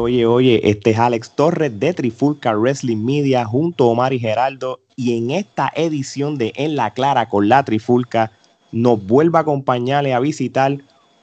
[0.00, 4.80] Oye, oye, este es Alex Torres de Trifulca Wrestling Media junto a Omar y Geraldo
[4.96, 8.32] y en esta edición de En la Clara con la Trifulca
[8.72, 10.78] nos vuelve a acompañarle a visitar,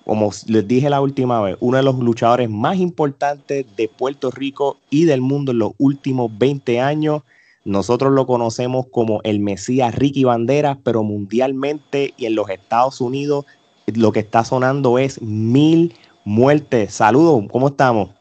[0.06, 4.78] como les dije la última vez, uno de los luchadores más importantes de Puerto Rico
[4.92, 7.24] y del mundo en los últimos 20 años.
[7.66, 13.46] Nosotros lo conocemos como el Mesías Ricky Banderas, pero mundialmente y en los Estados Unidos
[13.88, 16.94] lo que está sonando es mil muertes.
[16.94, 18.17] Saludos, ¿cómo estamos?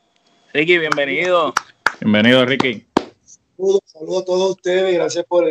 [0.56, 1.52] Ricky, bienvenido.
[2.01, 2.87] Bienvenido, Ricky.
[3.59, 5.45] Saludos, saludos a todos ustedes, gracias por,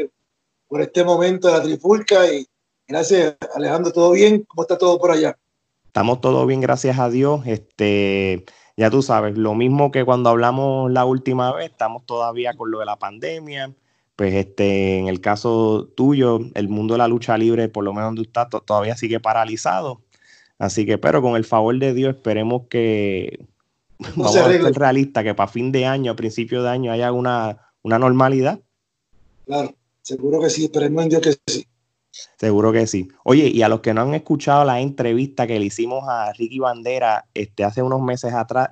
[0.68, 2.48] por este momento de la trifulca y
[2.88, 4.44] gracias, Alejandro, ¿todo bien?
[4.48, 5.38] ¿Cómo está todo por allá?
[5.86, 7.46] Estamos todo bien, gracias a Dios.
[7.46, 8.46] Este,
[8.78, 12.80] ya tú sabes, lo mismo que cuando hablamos la última vez, estamos todavía con lo
[12.80, 13.76] de la pandemia.
[14.16, 18.08] Pues este, en el caso tuyo, el mundo de la lucha libre, por lo menos
[18.08, 20.02] donde estás, todavía sigue paralizado.
[20.58, 23.46] Así que, pero con el favor de Dios, esperemos que
[24.00, 27.72] vamos a ser realistas, que para fin de año, a principio de año, haya una,
[27.82, 28.60] una normalidad.
[29.46, 31.68] Claro, seguro que sí, esperemos en Dios que sí.
[32.38, 33.10] Seguro que sí.
[33.24, 36.60] Oye, y a los que no han escuchado la entrevista que le hicimos a Ricky
[36.60, 38.70] Bandera este, hace unos meses atrás,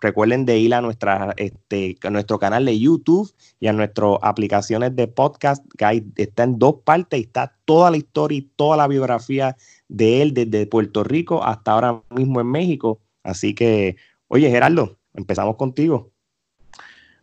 [0.00, 4.94] recuerden de ir a, nuestra, este, a nuestro canal de YouTube y a nuestras aplicaciones
[4.94, 8.88] de podcast, que está en dos partes y está toda la historia y toda la
[8.88, 9.56] biografía
[9.88, 13.00] de él desde Puerto Rico hasta ahora mismo en México.
[13.22, 13.96] Así que,
[14.32, 16.10] oye, Gerardo, empezamos contigo.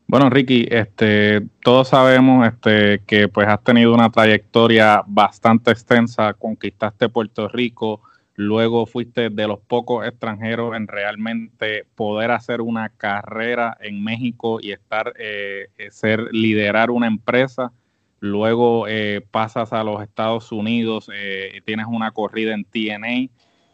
[0.05, 7.09] Bueno, Ricky, este, todos sabemos este, que pues has tenido una trayectoria bastante extensa, conquistaste
[7.09, 8.01] Puerto Rico,
[8.35, 14.71] luego fuiste de los pocos extranjeros en realmente poder hacer una carrera en México y
[14.71, 17.71] estar, eh, ser, liderar una empresa.
[18.19, 23.29] Luego eh, pasas a los Estados Unidos, eh, tienes una corrida en TNA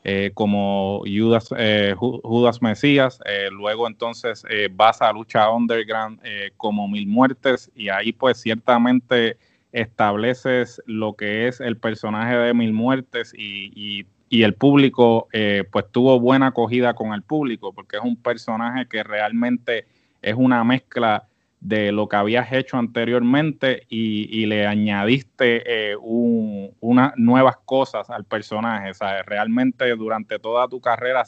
[0.07, 4.43] eh, como Judas, eh, Judas Mesías, eh, luego entonces
[4.73, 6.21] vas a lucha underground
[6.57, 9.39] como Mil Muertes y ahí pues ciertamente
[9.71, 15.27] estableces lo que es el personaje de Mil Muertes y, y el público
[15.71, 19.87] pues tuvo buena acogida con el público porque es un personaje que realmente
[20.21, 21.27] es una mezcla
[21.59, 28.91] de lo que habías hecho anteriormente y, le añadiste eh, unas nuevas cosas al personaje.
[29.25, 31.23] Realmente durante toda tu carrera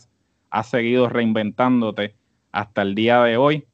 [0.50, 2.16] has seguido reinventándote
[2.52, 3.66] hasta el día de hoy,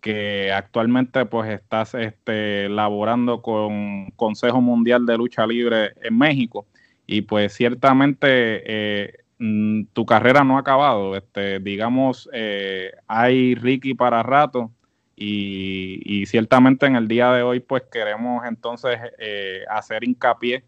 [0.00, 6.66] que actualmente pues estás este, laborando con Consejo Mundial de Lucha Libre en México
[7.06, 11.16] y pues ciertamente eh, mm, tu carrera no ha acabado.
[11.16, 14.70] Este, digamos, eh, hay Ricky para rato
[15.16, 20.64] y, ciertamente en el día de hoy, pues queremos entonces eh, hacer hincapié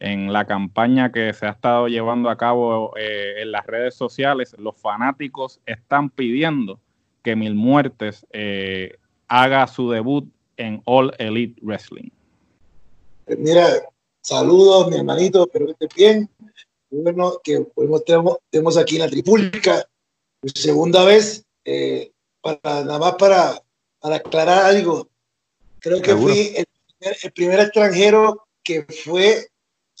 [0.00, 4.54] en la campaña que se ha estado llevando a cabo eh, en las redes sociales.
[4.58, 6.80] Los fanáticos están pidiendo
[7.22, 12.10] que Mil Muertes eh, haga su debut en All Elite Wrestling.
[13.36, 13.66] Mira,
[14.22, 16.30] saludos, mi hermanito, espero que estés bien.
[16.90, 17.66] Bueno, que
[18.06, 19.84] tenemos, tenemos aquí en la Tripública,
[20.54, 21.44] segunda vez,
[22.62, 23.60] nada más para
[24.00, 25.08] para aclarar algo,
[25.80, 29.48] creo que fui el primer, extranjero que fue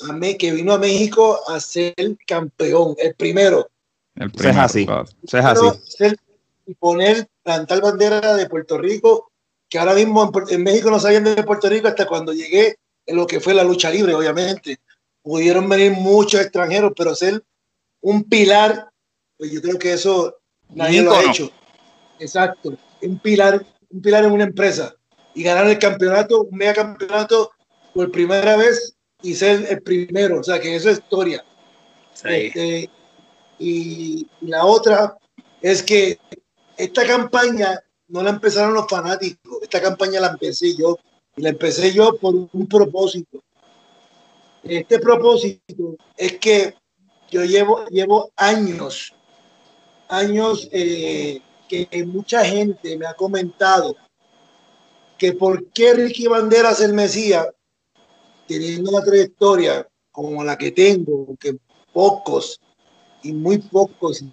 [0.00, 1.94] a me, que vino a México a ser
[2.26, 3.68] campeón, el primero.
[4.14, 4.86] El primero, es así,
[5.22, 5.66] es así.
[6.66, 9.30] y poner, plantar bandera de Puerto Rico,
[9.68, 12.76] que ahora mismo en, México no sabían de Puerto Rico hasta cuando llegué
[13.06, 14.78] en lo que fue la lucha libre, obviamente.
[15.22, 17.42] Pudieron venir muchos extranjeros, pero ser
[18.00, 18.90] un pilar,
[19.36, 20.36] pues yo creo que eso
[20.70, 21.50] nadie lo ha hecho.
[22.18, 24.94] Exacto, un pilar un pilar en una empresa
[25.34, 27.50] y ganar el campeonato, un mega campeonato
[27.94, 30.40] por primera vez y ser el primero.
[30.40, 31.44] O sea, que eso es historia.
[32.24, 32.90] Este,
[33.58, 35.16] y, la otra
[35.62, 36.18] es que
[36.76, 40.98] esta campaña no la empezaron los fanáticos, esta campaña la empecé yo
[41.36, 43.42] y la empecé yo por un propósito.
[44.62, 46.74] Este propósito es que
[47.30, 49.14] yo llevo, llevo años,
[50.08, 53.96] años eh, que mucha gente me ha comentado
[55.18, 57.48] que por qué Ricky Banderas el Mesías,
[58.46, 61.56] teniendo una trayectoria como la que tengo, que
[61.92, 62.60] pocos
[63.22, 64.24] y muy pocos,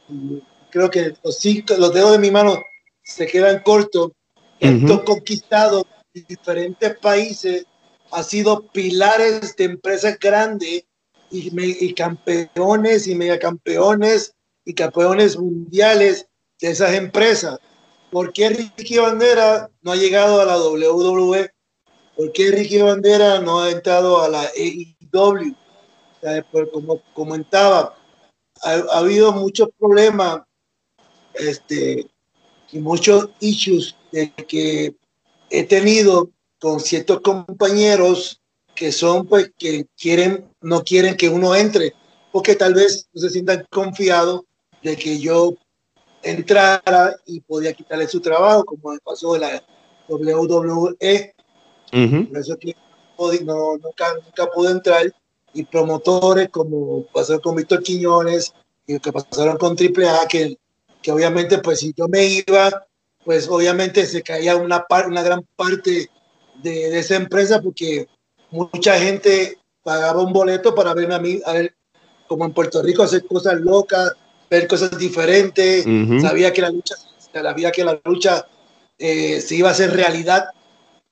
[0.69, 2.55] creo que los, cinco, los dedos de mi mano
[3.03, 4.11] se quedan cortos,
[4.59, 5.83] estos conquistados
[6.13, 7.65] en diferentes países,
[8.11, 10.85] ha sido pilares de empresas grandes
[11.31, 14.33] y, y campeones y megacampeones
[14.63, 16.27] y campeones mundiales
[16.59, 17.59] de esas empresas.
[18.11, 21.51] ¿Por qué Ricky Bandera no ha llegado a la WWE?
[22.15, 25.55] ¿Por qué Ricky Bandera no ha entrado a la AEW?
[26.51, 27.95] Pues, como comentaba,
[28.63, 30.41] ha, habido muchos problemas
[31.33, 32.07] este,
[32.71, 34.95] y muchos issues de que
[35.49, 38.41] he tenido con ciertos compañeros
[38.73, 41.93] que son pues que quieren no quieren que uno entre
[42.31, 44.41] porque tal vez no se sientan confiados
[44.81, 45.55] de que yo
[46.25, 49.63] entrara y podía quitarle su trabajo como pasó en la
[50.07, 51.33] WWE
[51.91, 52.75] por eso que
[53.43, 55.13] no, nunca, nunca pude entrar.
[55.53, 58.53] Y promotores como pasó con Víctor Quiñones
[58.85, 60.57] y que pasaron con AAA que,
[61.01, 62.85] que obviamente pues si yo me iba
[63.23, 66.09] pues obviamente se caía una, una gran parte
[66.61, 68.07] de, de, esa empresa porque
[68.51, 71.75] mucha gente pagaba un boleto para verme a mí, a ver,
[72.27, 74.13] como en Puerto Rico, hacer cosas locas,
[74.55, 75.85] ver cosas diferentes,
[76.21, 76.95] sabía que la lucha,
[77.33, 78.47] sabía que la lucha
[78.97, 80.45] eh, se iba a hacer realidad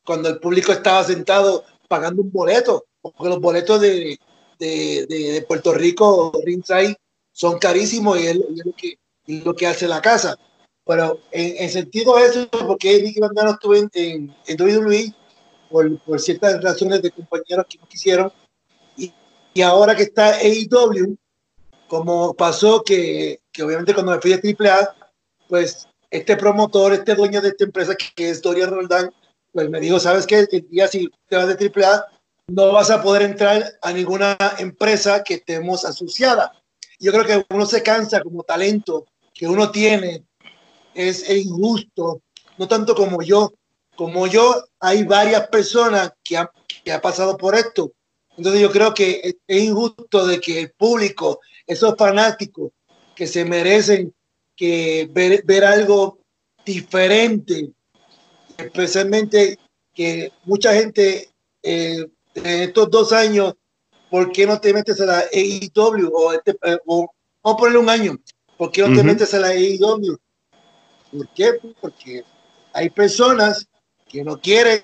[0.06, 4.18] cuando el público estaba sentado pagando un boleto, porque los boletos de,
[4.60, 6.96] de, de Puerto Rico, ringside,
[7.32, 8.98] son carísimos y es, lo, que,
[9.28, 10.38] es lo que hace la casa.
[10.86, 15.14] Pero en, en sentido de eso, porque Ricky Bandano estuvo en, en, en WWE
[15.70, 18.32] por, por, ciertas razones de compañeros que no quisieron,
[18.98, 19.12] y,
[19.54, 21.18] y ahora que está AEW,
[21.94, 24.96] como pasó que, que, obviamente cuando me fui de AAA,
[25.48, 29.14] pues este promotor, este dueño de esta empresa que es Dorian Roldán,
[29.52, 30.48] pues me dijo, ¿sabes qué?
[30.52, 32.04] El día si te vas de AAA,
[32.48, 36.52] no vas a poder entrar a ninguna empresa que estemos asociada.
[37.00, 40.26] Yo creo que uno se cansa como talento que uno tiene
[40.96, 42.24] es injusto,
[42.58, 43.54] no tanto como yo,
[43.96, 46.48] como yo, hay varias personas que han,
[46.84, 47.92] que ha pasado por esto.
[48.38, 52.72] Entonces yo creo que es, injusto de que el público, esos fanáticos
[53.16, 54.14] que se merecen
[54.56, 56.20] que ver, ver algo
[56.66, 57.72] diferente,
[58.58, 59.58] especialmente
[59.94, 61.30] que mucha gente
[61.62, 62.06] eh,
[62.36, 63.54] en estos dos años,
[64.10, 66.56] ¿por qué no te metes a la AEW o, este,
[66.86, 67.08] o
[67.42, 68.20] vamos a ponerle un año?
[68.58, 68.98] ¿Por qué no uh -huh.
[68.98, 70.18] te metes a la AEW?
[71.12, 71.52] ¿Por qué?
[71.80, 72.24] Porque
[72.74, 73.68] hay personas
[74.08, 74.84] que no quieren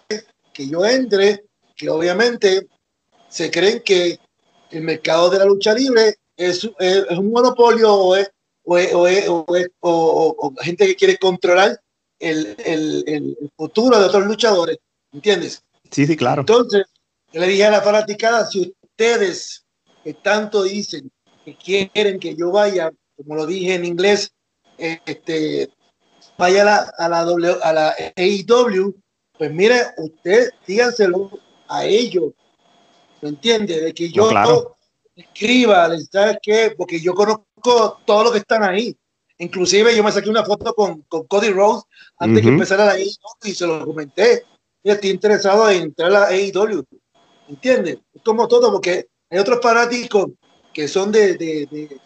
[0.54, 1.44] que yo entre,
[1.76, 2.68] que obviamente
[3.30, 4.20] se creen que
[4.72, 8.32] el mercado de la lucha libre es, es, es un monopolio o es,
[8.64, 9.46] o, es, o,
[9.82, 11.80] o, gente que quiere controlar
[12.18, 14.78] el, el, el, futuro de otros luchadores.
[15.12, 15.64] ¿Entiendes?
[15.92, 16.42] Sí, sí, claro.
[16.42, 16.86] Entonces,
[17.34, 19.66] yo le dije a la fanaticada, si ustedes
[20.04, 21.12] que tanto dicen
[21.44, 24.32] que quieren que yo vaya, como lo dije en inglés,
[24.78, 25.70] este,
[26.38, 28.96] vaya a la, a la, w, a la AEW,
[29.38, 31.32] pues mire, usted díganselo
[31.68, 32.34] a ellos,
[33.22, 33.82] ¿me entiende?
[33.82, 34.79] De que yo no, claro.
[35.22, 36.74] Escriba, ¿sabes qué?
[36.78, 38.96] Porque yo conozco todos los que están ahí.
[39.38, 41.86] Inclusive yo me saqué una foto con, con Cody Rose
[42.18, 42.44] antes uh -huh.
[42.44, 43.10] que empezara la AEW
[43.44, 44.44] y se lo comenté.
[44.84, 46.84] Estoy interesado en entrar a la AEW.
[47.48, 48.00] ¿Entiendes?
[48.14, 50.28] Es como todo, porque hay otros fanáticos
[50.74, 52.00] que son de, de, de,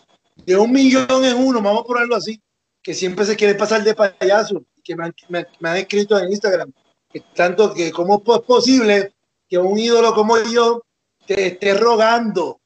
[0.45, 2.41] de un millón en uno, vamos a ponerlo así,
[2.81, 6.31] que siempre se quieren pasar de payaso, que me han, me, me han escrito en
[6.31, 6.71] Instagram,
[7.09, 9.13] que tanto que cómo es posible
[9.47, 10.83] que un ídolo como yo
[11.25, 12.59] te esté rogando,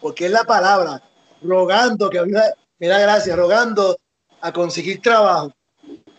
[0.00, 1.02] porque es la palabra,
[1.42, 2.32] rogando, que a mí
[2.78, 3.98] me da gracia, rogando
[4.40, 5.52] a conseguir trabajo.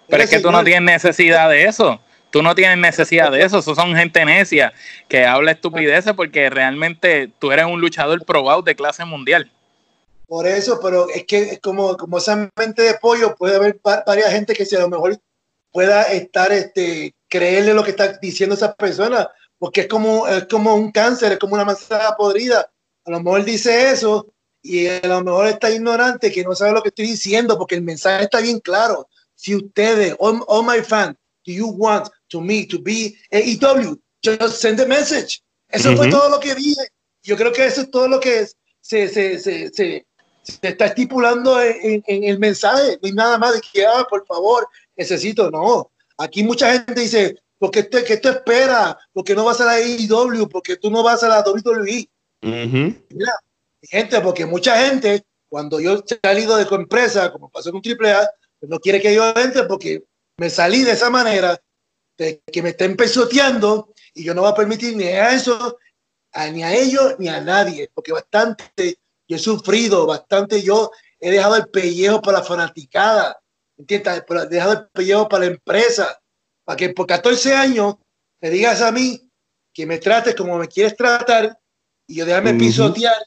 [0.07, 1.99] Pero es que tú no tienes necesidad de eso.
[2.31, 3.59] Tú no tienes necesidad de eso.
[3.59, 4.73] Eso son gente necia
[5.07, 9.51] que habla estupideces porque realmente tú eres un luchador probado de clase mundial.
[10.27, 14.53] Por eso, pero es que como, como esa mente de pollo puede haber varias gente
[14.53, 15.17] que si a lo mejor
[15.71, 20.73] pueda estar, este, creerle lo que está diciendo esa persona, porque es como, es como
[20.75, 22.69] un cáncer, es como una manzana podrida.
[23.05, 26.83] A lo mejor dice eso y a lo mejor está ignorante que no sabe lo
[26.83, 29.07] que estoy diciendo porque el mensaje está bien claro.
[29.35, 31.15] Si ustedes, all, all my fans,
[31.45, 33.99] do you want to me to be AEW?
[34.23, 35.41] Just send the message.
[35.67, 35.97] Eso uh -huh.
[35.97, 36.87] fue todo lo que dije.
[37.23, 38.47] Yo creo que eso es todo lo que
[38.81, 40.05] se, se, se, se,
[40.43, 42.99] se está estipulando en, en, el mensaje.
[43.01, 45.49] No hay nada más de que, ah, por favor, necesito.
[45.49, 45.91] No.
[46.17, 48.97] Aquí mucha gente dice, ¿por qué te, qué te espera?
[49.13, 50.47] ¿Por qué no vas a la AEW?
[50.49, 52.09] ¿Por qué tú no vas a la WWE?
[52.43, 53.05] Uh -huh.
[53.09, 53.33] Mira,
[53.81, 58.29] gente, porque mucha gente, cuando yo salido de empresa, como pasó con AAA,
[58.59, 60.03] pues no quiere que yo entre porque
[60.37, 61.59] me salí de esa manera,
[62.17, 65.77] de que me estén pesoteando y yo no voy a permitir ni a eso,
[66.51, 71.55] ni a ellos, ni a nadie, porque bastante yo he sufrido, bastante yo he dejado
[71.55, 73.39] el pellejo para la fanaticada,
[73.77, 74.23] ¿entiendes?
[74.27, 76.19] He dejado el pellejo para la empresa,
[76.63, 77.95] para que por 14 años
[78.39, 79.29] me digas a mí
[79.73, 81.57] que me trates como me quieres tratar
[82.07, 82.59] y yo déjame uh -huh.
[82.59, 83.25] pisotear,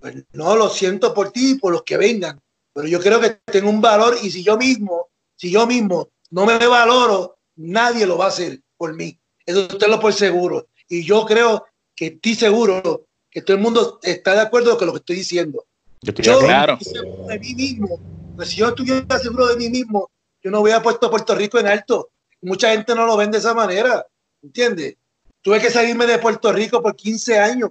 [0.00, 2.40] pues no, lo siento por ti y por los que vengan,
[2.72, 6.46] pero yo creo que tengo un valor y si yo mismo, si yo mismo no
[6.46, 9.18] me valoro, nadie lo va a hacer por mí.
[9.44, 10.68] Eso usted lo por seguro.
[10.88, 14.92] Y yo creo que estoy seguro que todo el mundo está de acuerdo con lo
[14.92, 15.64] que estoy diciendo.
[16.00, 16.78] Yo estoy yo claro.
[16.80, 18.00] seguro de mí mismo.
[18.36, 20.10] Pues si yo estuviera seguro de mí mismo,
[20.42, 22.10] yo no hubiera puesto Puerto Rico en alto.
[22.42, 24.06] Mucha gente no lo ven de esa manera,
[24.42, 24.96] ¿entiendes?
[25.42, 27.70] Tuve que salirme de Puerto Rico por 15 años,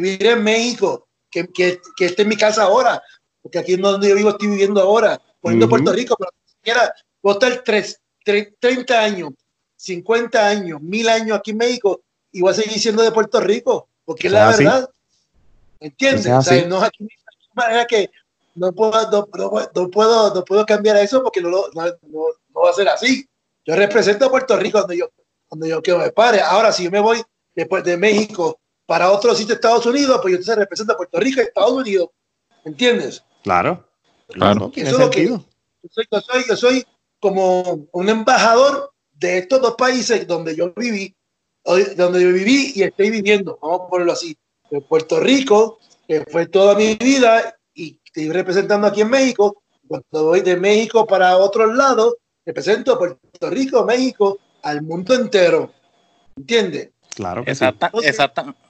[0.00, 3.02] vivir en México, que, que, que esté en mi casa ahora,
[3.42, 7.34] porque aquí es donde yo vivo, estoy viviendo ahora, poniendo Puerto Rico, pero siquiera voy
[7.34, 7.62] a estar
[8.58, 9.32] 30 años,
[9.76, 13.88] 50 años, mil años aquí en México y voy a seguir siendo de Puerto Rico,
[14.06, 14.88] porque es la verdad.
[15.78, 16.26] ¿Entiendes?
[16.26, 17.06] O sea, no, aquí,
[17.52, 18.10] manera que
[18.54, 19.28] no puedo, no,
[19.74, 23.28] no, puedo, no puedo cambiar eso porque no, no, no, va a ser así.
[23.66, 25.10] Yo represento a Puerto Rico donde yo,
[25.50, 26.40] donde yo quiero me pare.
[26.40, 27.22] Ahora, si yo me voy
[27.54, 28.58] después de México
[28.92, 31.72] para otro sitio de Estados Unidos, pues yo entonces represento a Puerto Rico y Estados
[31.72, 32.10] Unidos.
[32.62, 33.24] ¿Entiendes?
[33.42, 33.88] Claro.
[34.28, 34.70] Claro.
[34.76, 35.40] Eso es lo que, yo,
[35.90, 36.86] soy, yo, soy, yo soy
[37.18, 41.16] como un embajador de estos dos países donde yo viví,
[41.96, 44.36] donde yo viví y estoy viviendo, vamos a ponerlo así,
[44.70, 49.62] de Puerto Rico, que fue toda mi vida y estoy representando aquí en México.
[49.88, 55.72] Cuando voy de México para otros lados, represento a Puerto Rico, México, al mundo entero.
[56.36, 56.90] ¿Entiendes?
[57.14, 57.42] Claro.
[57.46, 58.40] Exacto, exacto.
[58.40, 58.61] Entonces,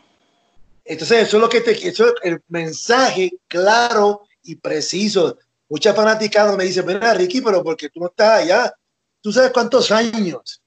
[0.84, 5.38] eso es lo que te, eso es el mensaje claro y preciso.
[5.68, 8.74] Muchas fanaticadas me dicen, mira, Ricky, pero porque tú no estás allá.
[9.20, 10.60] ¿Tú sabes cuántos años?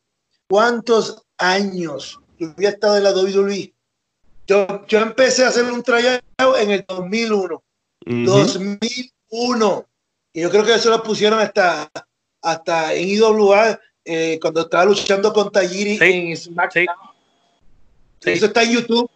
[0.48, 3.74] ¿Cuántos años yo había estado en la WWE?
[4.48, 6.22] Yo, yo empecé a hacer un tryout
[6.60, 7.64] en el 2001.
[8.06, 9.86] 2001.
[10.34, 11.90] Y yo creo que eso lo pusieron hasta,
[12.42, 16.88] hasta en IWA eh, cuando estaba luchando con Tajiri en SmackDown.
[18.22, 19.10] Eso está en YouTube.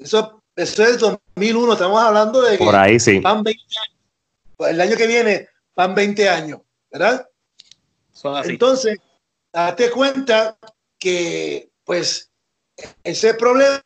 [0.00, 1.72] Eso, eso es 2001.
[1.74, 3.20] Estamos hablando de Por ahí sí.
[3.20, 4.70] van 20 años.
[4.70, 7.26] El año que viene van 20 años, ¿verdad?
[8.44, 8.98] Entonces,
[9.52, 10.58] date cuenta
[10.98, 12.30] que, pues,
[13.04, 13.82] ese problema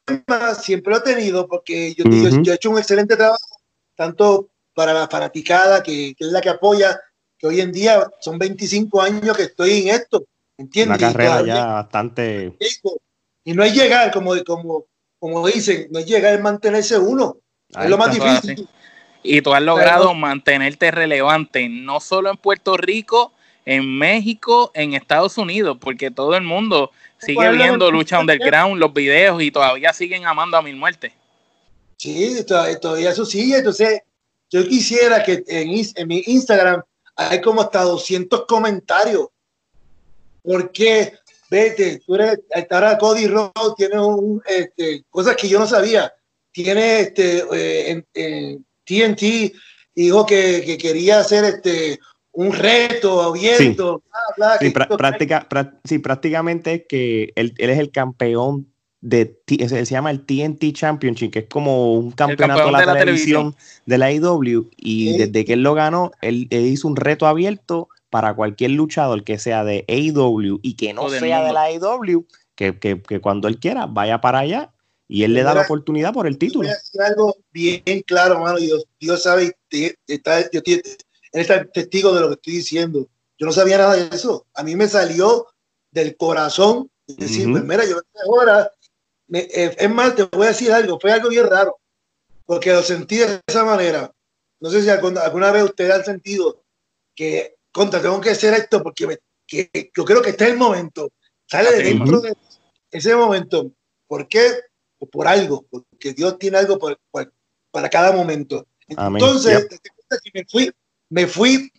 [0.61, 2.05] siempre lo he tenido porque yo,
[2.43, 3.39] yo, he hecho un excelente trabajo,
[3.95, 7.01] tanto para la fanaticada, que, que, es la que apoya,
[7.39, 10.25] que hoy en día son 25 años que estoy en esto,
[10.57, 10.99] ¿entiendes?
[10.99, 12.57] Una carrera ya bastante...
[13.45, 14.87] Y no es llegar, como, como,
[15.25, 17.39] como dicen, no es llegar, es mantenerse uno.
[17.83, 18.69] es lo más difícil.
[19.23, 23.33] Y tú has logrado mantenerte relevante, no solo en Puerto Rico,
[23.65, 29.43] en México, en Estados Unidos, porque todo el mundo sigue viendo lucha underground, los videos
[29.43, 31.15] y todavía siguen amando a mil muertes.
[31.97, 33.57] Sí, todavía eso sigue.
[33.57, 34.03] Entonces,
[34.51, 36.83] yo quisiera que en, en mi Instagram
[37.17, 39.29] hay como hasta 200 comentarios.
[40.43, 41.15] Porque
[41.55, 46.13] vete, tú eres, ahora Cody Rhodes tiene un, este, cosas que yo no sabía.
[46.53, 49.53] Tiene este, eh, en, TNT,
[49.95, 51.99] dijo que, que, quería hacer este,
[52.33, 54.03] un reto abierto.
[54.61, 54.73] Sí,
[55.85, 58.69] sí, prácticamente es que él, él, es el campeón
[59.01, 63.55] de, se, llama el TNT Championship, que es como un campeonato de la, televisión,
[63.87, 67.89] de la IW, y desde que él lo ganó, él, él hizo un reto abierto
[68.15, 72.79] para cualquier luchador que sea de AEW y que no sea de la AEW, que,
[72.79, 74.73] que, que, cuando él quiera vaya para allá
[75.09, 76.69] y él le da la oportunidad por el título.
[76.69, 79.57] Voy a decir algo bien claro, hermano, Dios, Dios sabe,
[80.07, 80.81] está, yo, él
[81.33, 83.09] está testigo de lo que estoy diciendo.
[83.37, 84.47] Yo no sabía nada de eso.
[84.55, 85.49] A mí me salió
[85.91, 87.97] del corazón decir, pues mira, yo
[88.29, 88.71] ahora,
[89.33, 91.81] eh, es más, te voy a decir algo, fue algo bien raro,
[92.47, 94.13] porque lo sentí de esa manera.
[94.61, 96.63] No sé si alguna, alguna vez ustedes han sentido
[97.17, 99.19] que contra, tengo que hacer esto porque
[99.95, 101.11] yo creo que está el momento.
[101.47, 102.35] Sale de dentro de
[102.91, 103.73] ese momento.
[104.07, 104.53] ¿Por qué?
[105.07, 106.79] por algo, porque Dios tiene algo
[107.71, 108.67] para cada momento.
[108.87, 109.67] Entonces,
[110.33, 110.73] me fui,
[111.09, 111.71] me fui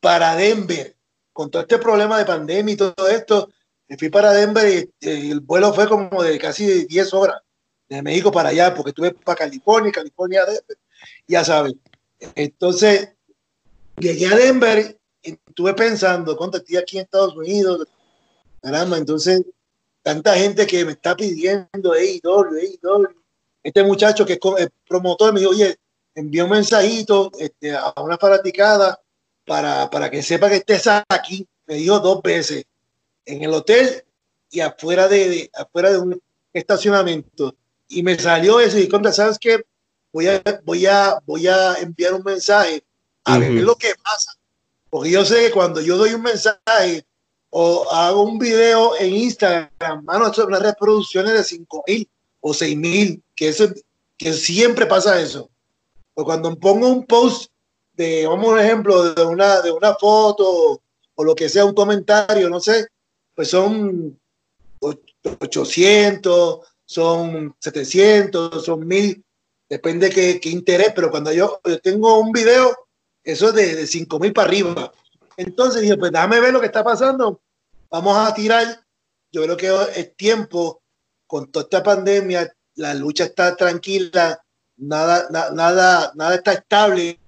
[0.00, 0.96] para Denver
[1.32, 3.50] con todo este problema de pandemia y todo esto.
[3.88, 7.40] Me fui para Denver y, el vuelo fue como de casi 10 horas
[7.88, 10.78] de México para allá, porque estuve para California, California, Denver,
[11.26, 11.74] ya sabes.
[12.34, 13.10] Entonces,
[13.98, 17.86] llegué a Denver estuve pensando, contacté aquí en Estados Unidos,
[18.60, 19.42] caramba, entonces,
[20.02, 23.08] tanta gente que me está pidiendo, hey, doble, doble.
[23.62, 25.78] Este muchacho que es promotor me dijo, oye,
[26.14, 29.00] envía un mensajito este, a una fanaticada
[29.46, 31.48] para, para que sepa que estés aquí.
[31.66, 32.64] Me dijo dos veces,
[33.24, 34.04] en el hotel
[34.50, 37.56] y afuera de, afuera de un estacionamiento.
[37.88, 39.64] Y me salió eso y contra, ¿sabes qué?
[40.12, 42.84] Voy a, voy a, voy a enviar un mensaje
[43.24, 44.32] a ver lo que pasa
[44.94, 47.04] porque yo sé que cuando yo doy un mensaje
[47.50, 52.08] o hago un video en Instagram, mano, son unas reproducciones de 5 mil
[52.40, 53.70] o 6 mil, que, eso,
[54.16, 55.50] que siempre pasa eso.
[56.14, 57.50] O cuando pongo un post
[57.94, 60.80] de, vamos un ejemplo, de una, de una foto
[61.16, 62.86] o lo que sea, un comentario, no sé,
[63.34, 64.16] pues son
[65.40, 69.24] 800, son 700, son 1000,
[69.68, 72.83] depende de qué, qué interés, pero cuando yo, yo tengo un video
[73.24, 74.92] eso es de, de 5 mil para arriba.
[75.36, 77.40] Entonces dije, pues déjame ver lo que está pasando.
[77.90, 78.80] Vamos a tirar.
[79.32, 80.82] Yo creo que es tiempo,
[81.26, 84.40] con toda esta pandemia, la lucha está tranquila,
[84.76, 87.18] nada, nada, nada está estable.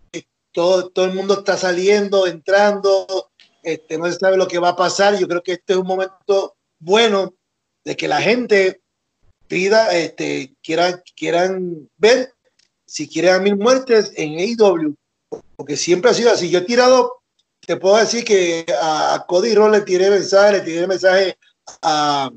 [0.53, 3.31] Todo, todo el mundo está saliendo, entrando,
[3.63, 5.19] este, no se sabe lo que va a pasar.
[5.19, 7.35] Yo creo que este es un momento bueno
[7.85, 8.81] de que la gente
[9.49, 12.33] pida, este, quieran, quieran ver
[12.87, 14.97] si quieren mil muertes en AEW,
[15.57, 16.51] porque siempre ha sido así.
[16.51, 17.23] Yo he tirado,
[17.61, 21.37] te puedo decir que a, Cody Roll le tiré mensaje, le tiré mensaje
[21.83, 22.31] a,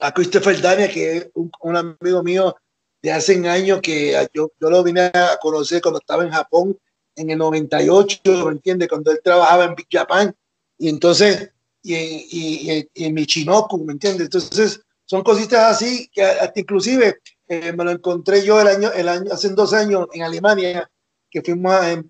[0.00, 2.56] a Christopher Daniel, que es un, amigo mío
[3.02, 6.78] de hace años que yo, yo lo vine a conocer cuando estaba en Japón
[7.16, 8.88] en el 98, ¿me entiendes?
[8.88, 10.34] Cuando él trabajaba en Big Japan.
[10.78, 11.50] Y entonces,
[11.82, 14.22] y, y, y en Michinoku, ¿me entiendes?
[14.22, 19.08] Entonces, son cositas así que hasta inclusive eh, me lo encontré yo el año, el
[19.08, 20.90] año, hace dos años en Alemania,
[21.34, 22.04] que fuimos a, em,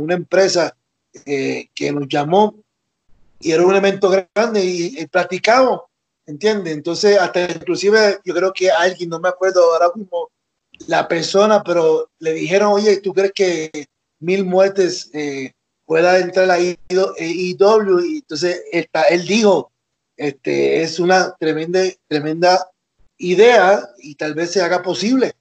[0.00, 0.76] una empresa
[1.24, 2.56] eh, que nos llamó
[3.38, 5.82] y era un evento grande y, y platicamos,
[6.26, 6.74] ¿entiendes?
[6.74, 10.28] Entonces, hasta inclusive yo creo que alguien, no me acuerdo ahora mismo
[10.88, 13.70] la persona, pero le dijeron, oye, ¿tú crees que
[14.18, 15.52] mil muertes eh,
[15.86, 18.00] pueda entrar a IW?
[18.00, 19.70] Y entonces él dijo,
[20.16, 22.68] este, es una tremenda, tremenda
[23.18, 25.32] idea y tal vez se haga posible.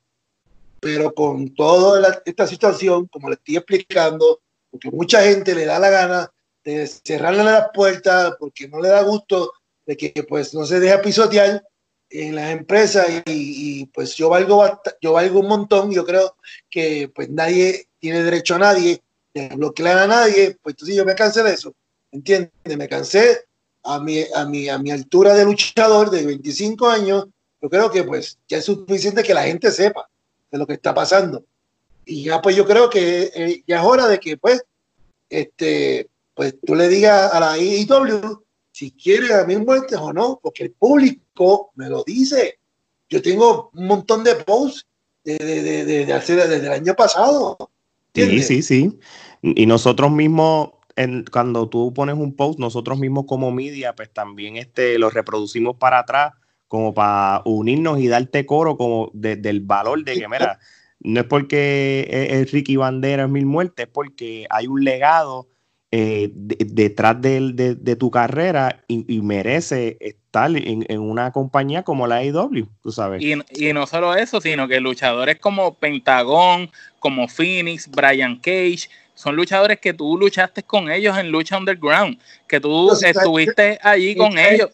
[0.84, 5.90] Pero con toda esta situación, como le estoy explicando, porque mucha gente le da la
[5.90, 6.32] gana
[6.64, 9.54] de cerrarle las puertas porque no le da gusto
[9.86, 11.64] de que pues no se deja pisotear
[12.10, 15.92] en las empresas y, pues yo valgo yo valgo un montón.
[15.92, 16.36] Yo creo
[16.70, 19.02] que pues nadie tiene derecho a nadie
[19.34, 20.58] de bloquear a nadie.
[20.62, 21.74] Pues entonces yo me cansé de eso
[22.12, 22.52] ¿entiendes?
[22.78, 23.46] me cansé
[23.84, 27.26] a mi, a mi, a mi altura de luchador de 25 años,
[27.62, 30.10] yo creo que pues ya es suficiente que la gente sepa
[30.54, 31.44] de lo que está pasando.
[32.06, 34.64] Y ya pues yo creo que eh, ya es hora de que pues,
[35.30, 40.40] este, pues tú le digas a la IW si quiere a mil muertes o no,
[40.42, 42.60] porque el público me lo dice.
[43.10, 44.86] Yo tengo un montón de posts
[45.24, 47.58] de, de, de, de hacer desde el año pasado.
[48.14, 49.00] Sí, sí, sí.
[49.42, 50.70] Y nosotros mismos
[51.32, 56.00] cuando tú pones un post, nosotros mismos como media, pues también este, lo reproducimos para
[56.00, 56.34] atrás,
[56.74, 60.58] como para unirnos y darte coro como del valor de que, mira,
[61.02, 65.48] no es porque es, Ricky Bandera es mil muertes, es porque hay un legado
[65.92, 72.92] eh, detrás de, tu carrera y, merece estar en, una compañía como la AEW, tú
[72.92, 73.22] sabes.
[73.22, 79.36] Y, y, no solo eso, sino que luchadores como Pentagón, como Phoenix, Brian Cage, son
[79.36, 84.70] luchadores que tú luchaste con ellos en lucha underground, que tú estuviste allí con ellos.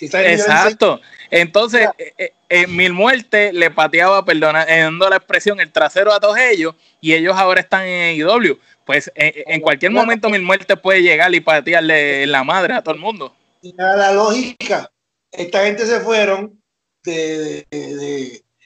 [0.00, 1.00] Exacto.
[1.30, 6.20] Entonces, eh, eh, en Mil Muertes le pateaba, perdona, dando la expresión, el trasero a
[6.20, 8.58] todos ellos, y ellos ahora están en IW.
[8.84, 12.94] Pues eh, en cualquier momento Mil Muertes puede llegar y patearle la madre a todo
[12.94, 13.34] el mundo.
[13.60, 14.90] Y la lógica,
[15.30, 16.60] esta gente se fueron,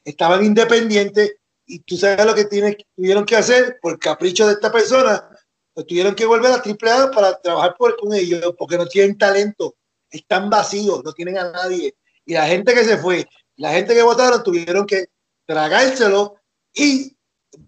[0.04, 5.28] estaban independientes y tú sabes lo que tuvieron que hacer por capricho de esta persona,
[5.74, 9.74] pues tuvieron que volver a AAA para trabajar por, con ellos porque no tienen talento,
[10.10, 11.94] están vacíos, no tienen a nadie.
[12.24, 15.06] Y la gente que se fue, la gente que votaron tuvieron que
[15.44, 16.36] tragárselo
[16.72, 17.16] y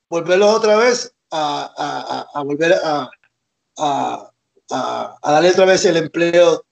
[0.09, 3.11] volverlos otra vez a, a, a volver a,
[3.79, 4.31] a,
[5.23, 6.65] darle otra vez el empleo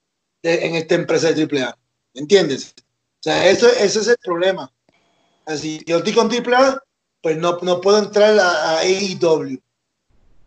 [0.43, 1.77] en esta empresa de AAA.
[2.13, 2.73] ¿Entiendes?
[2.79, 4.71] O sea, eso, ese es el problema.
[5.45, 6.81] Así, yo estoy con AAA,
[7.21, 9.59] pues no, no puedo entrar a, AEW.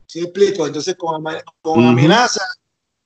[0.06, 0.66] ¿Sí explico?
[0.66, 1.24] Entonces, con,
[1.62, 2.44] con amenaza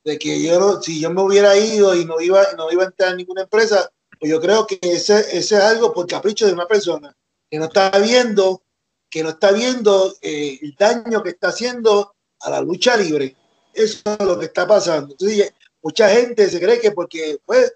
[0.05, 3.11] de que yo, si yo me hubiera ido y no iba, no iba a entrar
[3.11, 6.67] en ninguna empresa, pues yo creo que ese, ese es algo por capricho de una
[6.67, 7.15] persona
[7.51, 8.63] que no está viendo,
[9.11, 13.37] que no está viendo eh, el daño que está haciendo a la lucha libre.
[13.73, 15.13] Eso es lo que está pasando.
[15.13, 17.75] Entonces, mucha gente se cree que porque, pues,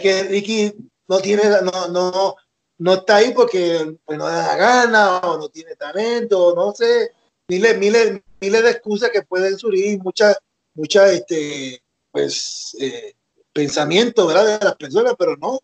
[0.00, 0.72] que Ricky
[1.08, 2.36] no tiene, no, no,
[2.78, 7.12] no está ahí porque pues, no da gana o no tiene talento, no sé,
[7.48, 10.36] miles, miles, miles de excusas que pueden surgir, muchas,
[10.74, 13.14] muchas, este, pues, eh,
[13.52, 14.58] pensamientos, ¿verdad?
[14.58, 15.60] De las personas, pero no.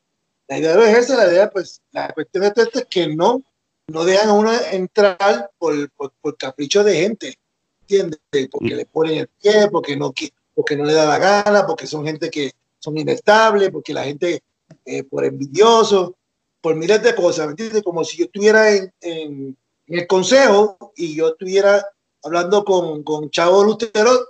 [0.48, 3.42] La idea no es esa, la idea, pues, la cuestión de esto es que no,
[3.88, 7.38] no dejan a uno entrar por, por, capricho de gente,
[7.82, 8.20] ¿entiendes?
[8.50, 10.12] Porque le ponen el pie, porque no,
[10.54, 14.42] porque no le da la gana, porque son gente que son inestables, porque la gente,
[14.84, 16.16] eh, por envidioso,
[16.60, 17.82] por miles de cosas, ¿me entiendes?
[17.82, 21.84] Como si yo estuviera en, en, el consejo y yo estuviera
[22.22, 24.28] hablando con, con Chavo Lutero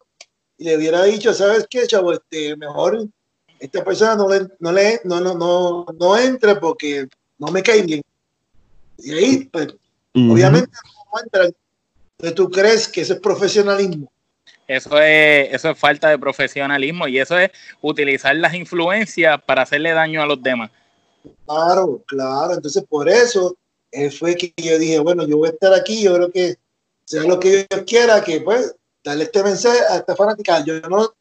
[0.57, 2.13] y le hubiera dicho, ¿sabes qué, Chavo?
[2.13, 3.09] Este, mejor
[3.61, 7.07] esta persona no le, no le, no, no, no, no entre porque
[7.39, 8.03] no me cae bien.
[8.99, 9.69] Y ahí, pues,
[10.15, 10.73] obviamente
[11.13, 12.35] no entra.
[12.35, 14.11] ¿Tú crees que ese es profesionalismo?
[14.67, 19.93] Eso es, eso es falta de profesionalismo y eso es utilizar las influencias para hacerle
[19.93, 20.71] daño a los demás.
[21.47, 22.55] Claro, claro.
[22.55, 23.57] Entonces, por eso
[23.91, 26.57] eh, fue que yo dije, bueno, yo voy a estar aquí, yo creo que
[27.05, 30.65] sea lo que yo quiera, que pues darle este mensaje a esta fanática.
[30.65, 31.13] Yo no,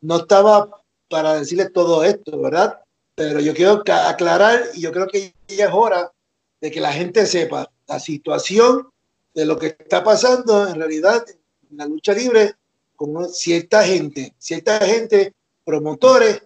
[0.00, 0.68] no estaba
[1.08, 2.80] para decirle todo esto, ¿verdad?
[3.14, 6.12] Pero yo quiero aclarar y yo creo que ya es hora
[6.60, 8.88] de que la gente sepa la situación
[9.34, 11.24] de lo que está pasando en realidad
[11.70, 12.54] en la lucha libre
[12.96, 15.32] con cierta gente, cierta gente,
[15.64, 16.42] promotores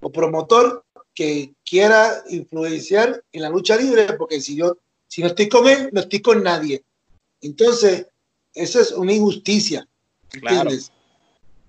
[0.00, 5.48] o promotor que quiera influenciar en la lucha libre, porque si yo, si no estoy
[5.48, 6.82] con él, no estoy con nadie.
[7.40, 8.08] Entonces,
[8.52, 9.86] eso es una injusticia,
[10.32, 10.90] ¿entiendes?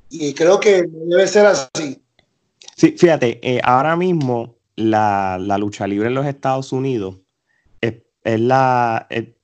[0.09, 2.01] Y creo que debe ser así.
[2.75, 7.17] Sí, fíjate, eh, ahora mismo la, lucha libre en los Estados Unidos
[7.79, 9.35] es, la, en,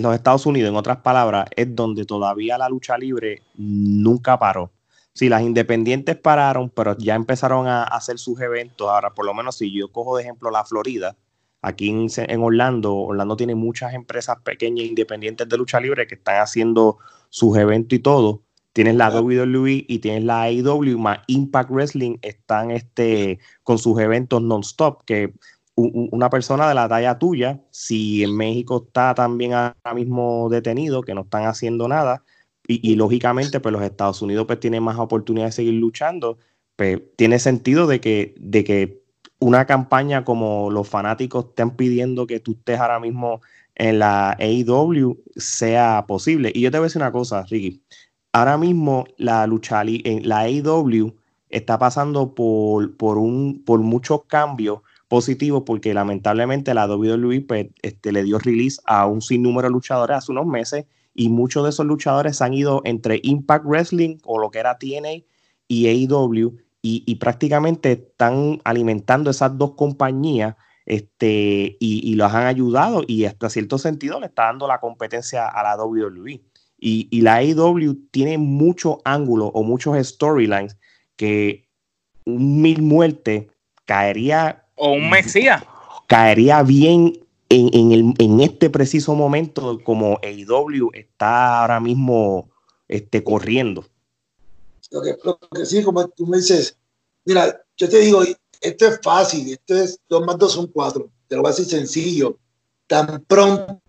[0.00, 4.72] los Estados Unidos, en otras palabras, es donde todavía la lucha libre nunca paró.
[5.16, 8.86] Sí, las independientes pararon, pero ya empezaron a, hacer sus eventos.
[8.90, 11.16] Ahora, por lo menos, si yo cojo de ejemplo la Florida,
[11.62, 16.42] aquí en, Orlando, Orlando tiene muchas empresas pequeñas e independientes de lucha libre que están
[16.42, 16.98] haciendo
[17.30, 18.42] sus eventos y todo.
[18.74, 24.42] Tienes la WWE y tienes la AEW más Impact Wrestling, están este, con sus eventos
[24.42, 25.32] non-stop, que
[25.76, 31.14] una persona de la talla tuya, si en México está también ahora mismo detenido, que
[31.14, 32.22] no están haciendo nada,
[32.68, 36.38] y, lógicamente pues los Estados Unidos pues tienen más oportunidad de seguir luchando,
[36.76, 39.02] pues tiene sentido de que, de que
[39.38, 43.40] una campaña como los fanáticos estén pidiendo que tú estés ahora mismo
[43.74, 46.50] en la AEW sea posible.
[46.54, 47.82] Y yo te voy a decir una cosa, Ricky.
[48.32, 51.14] Ahora mismo la lucha la AEW
[51.50, 58.12] está pasando por, por, un, por muchos cambios positivo porque lamentablemente la WWE pues, este,
[58.12, 61.86] le dio release a un sinnúmero de luchadores hace unos meses y muchos de esos
[61.86, 65.24] luchadores han ido entre Impact Wrestling o lo que era TNA
[65.66, 73.24] y AEW y, prácticamente están alimentando esas dos compañías este, y, los han ayudado y
[73.24, 76.42] hasta cierto sentido le está dando la competencia a la WWE.
[76.78, 80.76] Y, y la AEW tiene muchos ángulos o muchos storylines
[81.16, 81.66] que
[82.24, 83.46] un mil muertes
[83.84, 85.64] caería o un Mesías.
[86.06, 87.14] Caería bien
[87.48, 92.50] en, este preciso momento como AEW está ahora mismo
[92.88, 93.84] este, corriendo.
[94.90, 95.16] Lo que,
[95.64, 96.76] sí, como tú me dices,
[97.24, 98.22] mira, yo te digo,
[98.60, 101.66] esto es fácil, esto es 2 más 2 son 4, te lo voy a decir
[101.66, 102.38] sencillo.
[102.86, 103.80] Tan pronto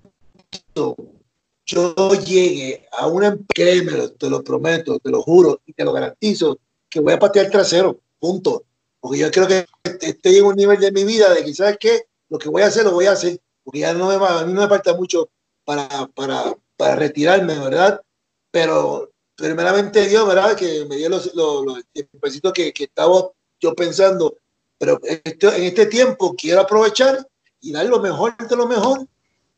[1.65, 6.59] yo llegue a una empresa, te lo prometo, te lo juro y te lo garantizo,
[6.89, 8.63] que voy a patear trasero, punto.
[8.99, 9.65] Porque yo creo que
[10.01, 12.03] estoy en un nivel de mi vida de que, ¿sabes qué?
[12.29, 13.39] Lo que voy a hacer, lo voy a hacer.
[13.67, 15.27] Porque ya no me, a mí me falta mucho
[15.65, 18.01] para, para, para retirarme, ¿verdad?
[18.49, 20.55] Pero primeramente Dios, ¿verdad?
[20.55, 24.37] Que me dio los, los, los que, que, estaba yo pensando.
[24.77, 27.27] Pero en este tiempo quiero aprovechar
[27.59, 29.05] y dar lo mejor de lo mejor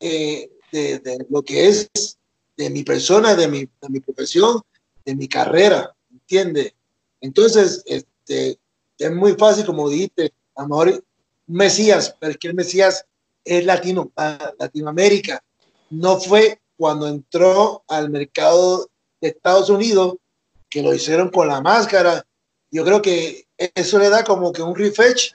[0.00, 1.88] eh, de, de, lo que es
[2.56, 4.60] de mi persona, de mi, de mi profesión,
[5.04, 6.74] de mi carrera, ¿entiendes?
[7.20, 8.58] Entonces, este,
[8.98, 11.04] es muy fácil, como dijiste, a lo mejor
[11.46, 13.06] Mesías, pero es que el Mesías
[13.44, 14.10] es latino,
[14.58, 15.42] Latinoamérica.
[15.90, 18.88] No fue cuando entró al mercado
[19.20, 20.16] de Estados Unidos
[20.68, 22.24] que lo hicieron con la máscara.
[22.70, 25.34] Yo creo que eso le da como que un refresh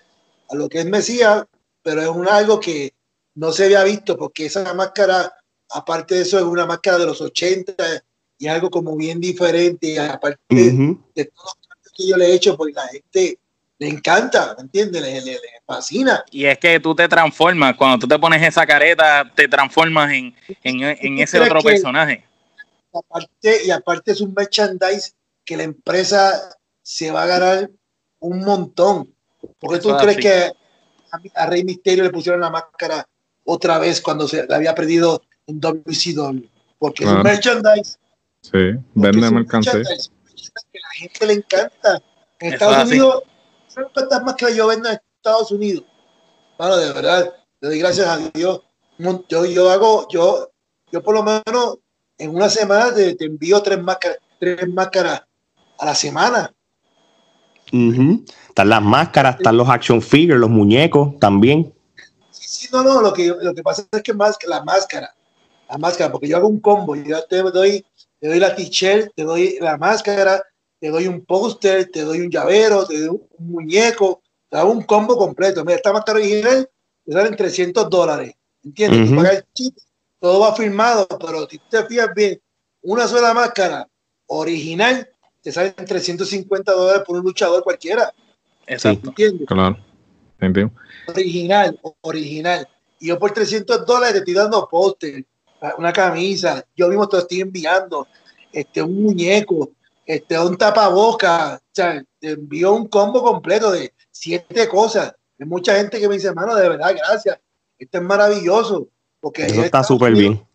[0.50, 1.46] a lo que es Mesías,
[1.84, 2.94] pero es un algo que
[3.36, 5.34] no se había visto porque esa máscara,
[5.70, 7.76] aparte de eso, es una máscara de los 80
[8.38, 12.74] y algo como bien diferente, aparte de, todo lo que yo le he hecho, porque
[12.74, 13.39] la gente
[13.77, 15.25] le encanta, ¿me entiendes?
[15.25, 16.23] Le, fascina.
[16.31, 20.35] Y es que tú te transformas, cuando tú te pones esa careta, te transformas en,
[20.63, 22.23] en, ese otro personaje.
[22.93, 27.69] Aparte, y aparte es un merchandise que la empresa se va a ganar
[28.19, 29.13] un montón.
[29.59, 30.51] Porque tú crees que
[31.35, 33.07] a, Rey Misterio le pusieron la máscara
[33.43, 36.47] otra vez cuando se la había perdido en WCW?
[36.79, 37.97] Porque es un merchandise.
[38.41, 39.73] Sí, vende mercancía.
[39.73, 42.01] Que la gente le encanta.
[42.39, 43.23] En Estados Unidos
[43.93, 45.83] cuántas máscaras yo vendo en Estados Unidos.
[46.57, 48.61] Bueno, de verdad, le doy gracias a Dios.
[48.97, 50.49] Yo, yo hago, yo,
[50.91, 51.79] yo por lo menos
[52.17, 55.23] en una semana te, envío tres máscaras, tres máscaras
[55.77, 56.53] a la semana.
[57.71, 61.73] Están las máscaras, están los action figures, los muñecos también.
[62.31, 65.13] Sí, sí, no, no, lo que, lo que pasa es que más la máscara,
[65.69, 67.85] la máscara, porque yo hago un combo, yo te doy,
[68.19, 70.41] te doy la t-shirt, te doy la máscara,
[70.86, 74.84] te doy un póster, te doy un llavero, te doy un muñeco, te doy un
[74.84, 75.65] combo completo.
[75.65, 76.69] Mira, esta máscara original
[77.04, 79.43] te salen 300 dólares, ¿entiendes?
[80.19, 82.39] todo va firmado, pero si te fijas bien,
[82.84, 83.88] una sola máscara
[84.28, 85.10] original
[85.41, 88.13] te salen 350 dólares por un luchador cualquiera.
[88.67, 89.10] Exacto.
[89.10, 89.48] ¿Entiendes?
[89.48, 89.78] Claro.
[90.39, 90.71] Entiendo.
[91.08, 92.67] Original, original.
[93.00, 95.26] Y yo por 300 dólares te estoy dando póster,
[95.80, 98.08] una camisa, yo mismo te estoy enviando,
[98.52, 99.71] este, un muñeco,
[100.06, 105.13] este, un tapaboca, o sea, te envío un combo completo de siete cosas.
[105.39, 107.39] Hay mucha gente que me dice, hermano, de verdad, gracias.
[107.78, 108.88] Esto es maravilloso.
[109.20, 110.46] Porque Eso está súper bien.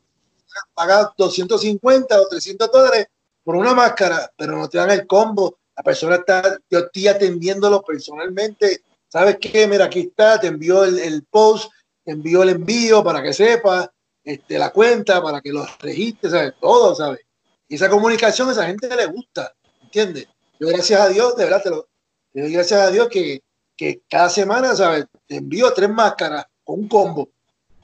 [0.75, 3.07] Paga 250 o 300 dólares
[3.43, 5.59] por una máscara, pero no te dan el combo.
[5.77, 8.83] La persona está, yo estoy atendiéndolo personalmente.
[9.09, 9.67] ¿Sabes qué?
[9.67, 11.73] Mira, aquí está, te envió el, post,
[12.05, 13.91] te envió el envío para que sepa
[14.23, 16.55] este, la cuenta, para que lo registres, ¿sabes?
[16.61, 17.21] Todo, ¿sabes?
[17.71, 20.27] Y esa comunicación a esa gente le gusta, ¿entiendes?
[20.59, 21.89] Yo gracias a Dios, de verdad, te lo,
[22.35, 23.45] doy gracias a Dios que,
[23.77, 25.07] que cada semana, ¿sabes?
[25.29, 27.31] Te envío tres máscaras con un combo.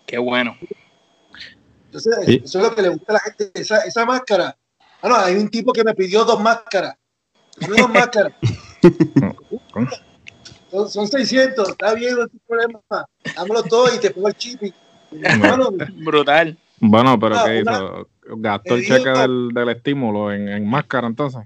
[0.05, 0.59] Qué bueno.
[1.85, 4.59] Entonces, eso es lo que le gusta a la gente, esa, esa máscara.
[5.01, 6.97] Bueno, hay un tipo que me pidió dos máscaras.
[7.57, 8.33] Dos máscaras.
[10.89, 12.81] son, 600, está bien, no hay problema.
[13.37, 14.61] Dámelo todo y te pongo el chip.
[16.05, 16.59] Brutal.
[16.81, 18.09] Bueno, pero ¿qué hizo?
[18.39, 21.43] ¿Gastó el cheque del, del, estímulo en, en, máscara entonces?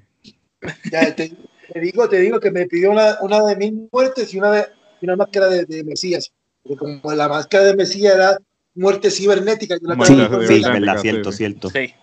[0.90, 1.33] Ya, te,
[1.75, 4.66] digo, te digo que me pidió una, una de mil muertes y una de
[5.03, 6.33] una máscara de, de Mesías.
[6.62, 8.38] Porque como la máscara de Mesías era
[8.75, 10.14] muerte cibernética, yo la sí,
[10.47, 11.71] sí, verdad, cierto, cierto.
[11.71, 11.95] Sí.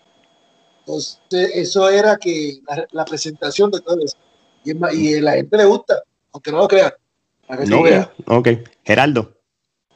[0.80, 4.18] Entonces, eso era que la, la presentación de todo eso.
[4.64, 6.96] Y, y, a la gente le gusta, aunque no lo crea.
[7.68, 7.84] No,
[8.26, 8.50] ok.
[8.84, 9.37] Geraldo.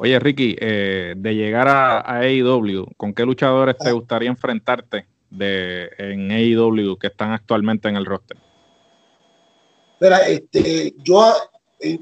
[0.04, 3.92] Oye, Ricky, eh, de llegar a, a, AEW, ¿con qué luchadores te ah.
[3.92, 8.36] gustaría enfrentarte de, en AEW que están actualmente en el roster?
[10.00, 11.32] Mira, este, yo,
[11.80, 12.00] eh,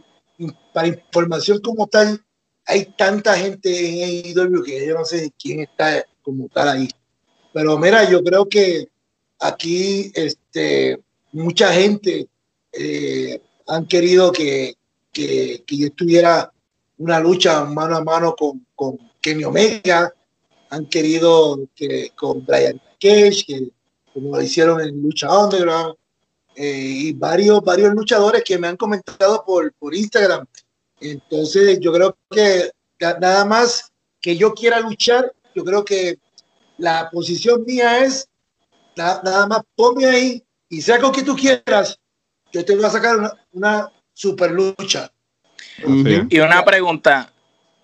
[0.73, 2.23] para información como tal,
[2.65, 6.89] hay tanta gente en AEW que yo no sé quién está como tal ahí.
[7.51, 8.87] Pero mira, yo creo que
[9.41, 11.01] aquí este,
[11.33, 12.29] mucha gente
[12.71, 14.75] eh, han querido que,
[15.11, 16.49] que, que, yo estuviera
[16.99, 20.13] una lucha mano a mano con, con Kenny Omega,
[20.69, 23.71] han querido que con Brian Cage,
[24.13, 25.95] como lo hicieron en Lucha Underground,
[26.55, 30.45] eh, y varios, varios luchadores que me han comentado por, por Instagram.
[30.99, 36.19] Entonces, yo creo que nada más que yo quiera luchar, yo creo que
[36.77, 38.27] la posición mía es
[38.95, 41.97] nada, más ponme ahí y sea con que tú quieras,
[42.51, 45.11] yo te voy a sacar una, super lucha.
[46.29, 47.31] Y una pregunta,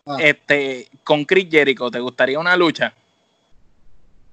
[0.05, 0.17] ah.
[0.19, 2.93] este, con Chris Jericho, ¿te gustaría una lucha?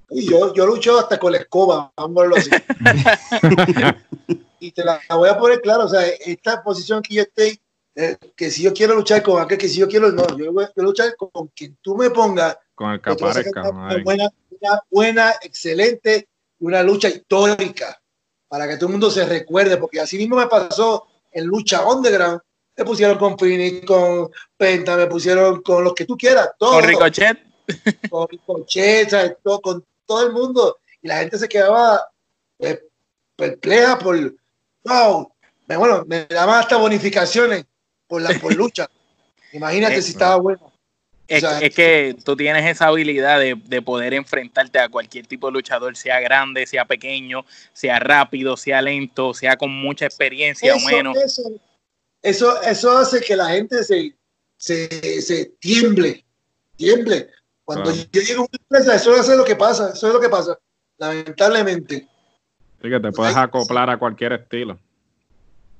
[0.09, 2.49] Y yo, yo lucho hasta con la escoba, vamos a así.
[4.59, 7.59] y te la voy a poner claro, o sea, esta posición que yo estoy
[7.95, 10.65] eh, que si yo quiero luchar con aquel, que si yo quiero, no, yo voy
[10.65, 12.57] a luchar con quien tú me pongas.
[12.73, 13.69] Con el que aparezca.
[13.69, 16.27] Una buena, una buena, excelente,
[16.59, 18.01] una lucha histórica,
[18.47, 22.41] para que todo el mundo se recuerde, porque así mismo me pasó en lucha underground.
[22.75, 26.49] Me pusieron con Phoenix, con Penta, me pusieron con los que tú quieras.
[26.57, 27.37] Todo, con Ricochet.
[28.09, 30.77] Con Ricochet, todo, con todo el mundo.
[31.01, 32.09] Y la gente se quedaba
[32.57, 32.79] pues,
[33.35, 34.35] perpleja por,
[34.83, 35.33] wow,
[35.67, 37.65] bueno, me daban hasta bonificaciones
[38.07, 38.89] por, la, por lucha.
[39.53, 40.71] Imagínate si estaba bueno.
[41.27, 45.95] Es, que tú tienes esa habilidad de, de, poder enfrentarte a cualquier tipo de luchador,
[45.95, 51.17] sea grande, sea pequeño, sea rápido, sea lento, sea con mucha experiencia eso, o menos.
[51.17, 51.43] Eso,
[52.23, 54.15] eso, hace que la gente se,
[54.57, 56.25] se, se tiemble,
[56.77, 57.29] tiemble.
[57.65, 60.29] Cuando yo llego a una empresa, eso es lo que pasa, eso es lo que
[60.29, 60.57] pasa,
[60.97, 62.07] lamentablemente.
[62.81, 64.79] Sí, que te puedes acoplar a cualquier estilo.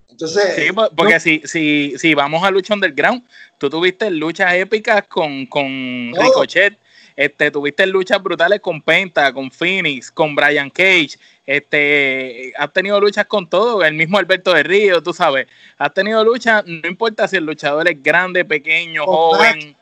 [0.09, 3.23] Entonces, sí, porque si, si, si vamos a lucha underground,
[3.57, 6.77] tú tuviste luchas épicas con, con Ricochet,
[7.15, 13.25] este, tuviste luchas brutales con Penta, con Phoenix, con Brian Cage, este, has tenido luchas
[13.25, 15.47] con todo, el mismo Alberto de Río, tú sabes,
[15.77, 19.75] has tenido luchas, no importa si el luchador es grande, pequeño, joven.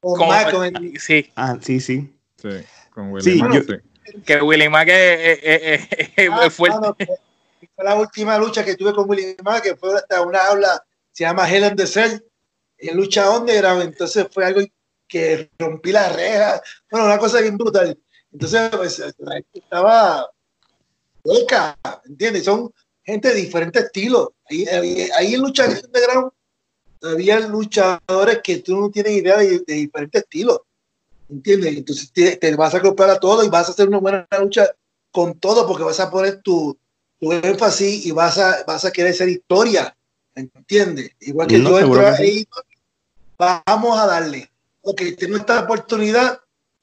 [0.00, 0.28] con,
[0.98, 1.30] sí.
[1.36, 2.12] Ah, sí, sí.
[2.36, 2.48] Sí,
[2.90, 3.40] con Willy
[4.24, 5.88] Que Willy Mack es,
[6.30, 7.06] ah, fuerte
[7.74, 11.48] fue la última lucha que tuve con William que fue hasta una aula, se llama
[11.48, 12.20] Hell in the Cell,
[12.78, 14.60] en lucha underground, entonces fue algo
[15.12, 17.98] que rompí la reja, bueno, una cosa bien brutal.
[18.32, 19.02] Entonces, pues,
[19.52, 20.26] estaba
[21.22, 22.44] loca, ¿entiendes?
[22.44, 22.72] Son
[23.04, 24.30] gente de diferentes estilos.
[24.48, 24.64] Ahí,
[25.14, 26.32] ahí, en lucha underground
[27.02, 30.60] había luchadores que tú no tienes idea de, diferentes estilos,
[31.28, 31.76] ¿entiendes?
[31.76, 34.70] Entonces te, te vas a comprar a todo y vas a hacer una buena lucha
[35.10, 36.78] con todo porque vas a poner tu,
[37.20, 39.94] tu énfasis y vas a, vas a querer ser historia,
[40.34, 41.10] ¿entiendes?
[41.20, 42.46] Igual que no, yo ahí,
[43.36, 44.51] vamos a darle.
[44.82, 46.40] Ok, tengo esta oportunidad,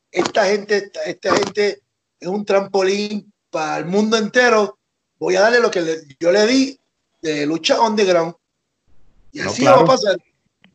[0.09, 1.81] esta gente, esta, gente
[2.17, 4.79] es un trampolín para el mundo entero,
[5.17, 6.79] voy a darle lo que yo le di
[7.21, 8.33] de lucha underground.
[9.33, 10.17] Y así va a pasar.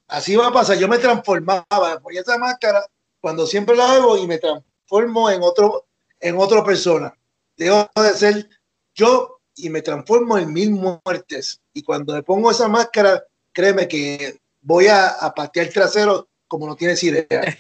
[0.06, 0.76] Así va a pasar.
[0.76, 2.84] Yo me transformaba, ponía esa máscara
[3.20, 5.86] cuando siempre la hago y me transformo en otro,
[6.20, 7.16] en otra persona.
[7.56, 8.48] Dejo de ser
[8.94, 11.58] yo y me transformo en mil muertes.
[11.72, 16.76] Y cuando me pongo esa máscara, créeme que voy a, a patear trasero como no
[16.76, 17.26] tienes idea.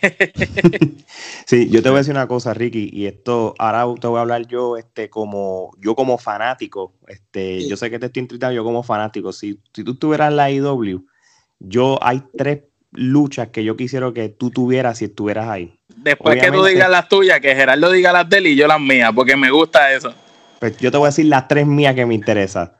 [1.46, 4.20] sí, yo te voy a decir una cosa, Ricky, y esto ahora te voy a
[4.20, 8.62] hablar yo, este, como yo como fanático, este, yo sé que te estoy intentando yo
[8.62, 9.32] como fanático.
[9.32, 11.04] Si, si tú estuvieras en la IW,
[11.58, 15.76] yo hay tres luchas que yo quisiera que tú tuvieras si estuvieras ahí.
[15.96, 18.80] Después que tú digas las tuyas, que Gerardo diga las de él y yo las
[18.80, 20.14] mías, porque me gusta eso.
[20.60, 22.72] Pues yo te voy a decir las tres mías que me interesan.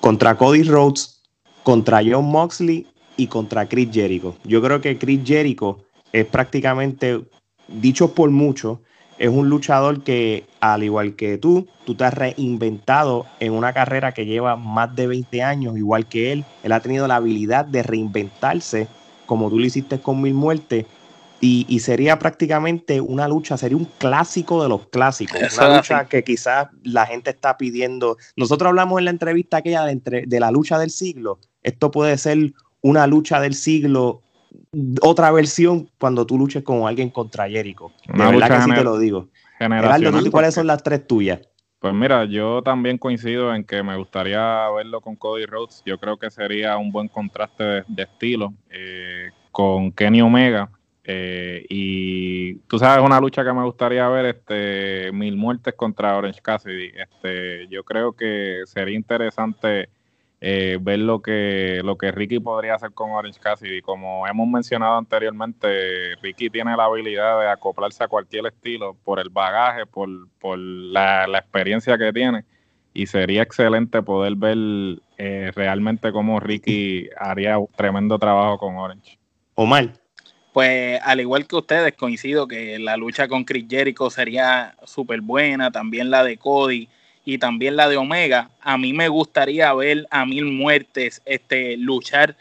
[0.00, 1.22] Contra Cody Rhodes,
[1.62, 4.36] contra John Moxley y contra Chris Jericho.
[4.44, 7.22] Yo creo que Chris Jericho es prácticamente,
[7.68, 8.78] dicho por muchos,
[9.18, 14.12] es un luchador que, al igual que tú, tú te has reinventado en una carrera
[14.12, 16.44] que lleva más de 20 años, igual que él.
[16.62, 18.88] Él ha tenido la habilidad de reinventarse,
[19.24, 20.84] como tú lo hiciste con Mil Muertes,
[21.38, 25.38] y, sería prácticamente una lucha, sería un clásico de los clásicos.
[25.58, 28.16] una lucha que quizás la gente está pidiendo.
[28.36, 31.38] Nosotros hablamos en la entrevista aquella de, entre, de la lucha del siglo.
[31.62, 32.52] Esto puede ser
[32.86, 34.22] una lucha del siglo,
[35.02, 37.90] otra versión cuando tú luches con alguien contra Jericho.
[38.06, 39.28] De verdad que así te lo digo.
[40.30, 41.40] ¿cuáles son las tres tuyas?
[41.80, 45.82] Pues mira, yo también coincido en que me gustaría verlo con Cody Rhodes.
[45.84, 50.70] Yo creo que sería un buen contraste de, estilo eh, con Kenny Omega.
[51.04, 56.40] Eh, y tú sabes una lucha que me gustaría ver, este, mil muertes contra Orange
[56.40, 56.92] Cassidy.
[56.96, 59.88] Este, yo creo que sería interesante
[60.40, 63.80] eh, ver lo que, lo que Ricky podría hacer con Orange Cassidy.
[63.80, 69.30] Como hemos mencionado anteriormente, Ricky tiene la habilidad de acoplarse a cualquier estilo por el
[69.30, 70.08] bagaje, por,
[70.58, 72.44] la, experiencia que tiene.
[72.92, 74.58] Y sería excelente poder ver
[75.18, 79.18] eh, realmente cómo Ricky haría un tremendo trabajo con Orange.
[79.54, 79.92] Omar.
[80.52, 85.70] Pues al igual que ustedes, coincido que la lucha con Chris Jericho sería súper buena,
[85.70, 86.88] también la de Cody
[87.26, 88.48] y también la de Omega.
[88.62, 92.36] A mí me gustaría ver a Mil Muertes este, luchar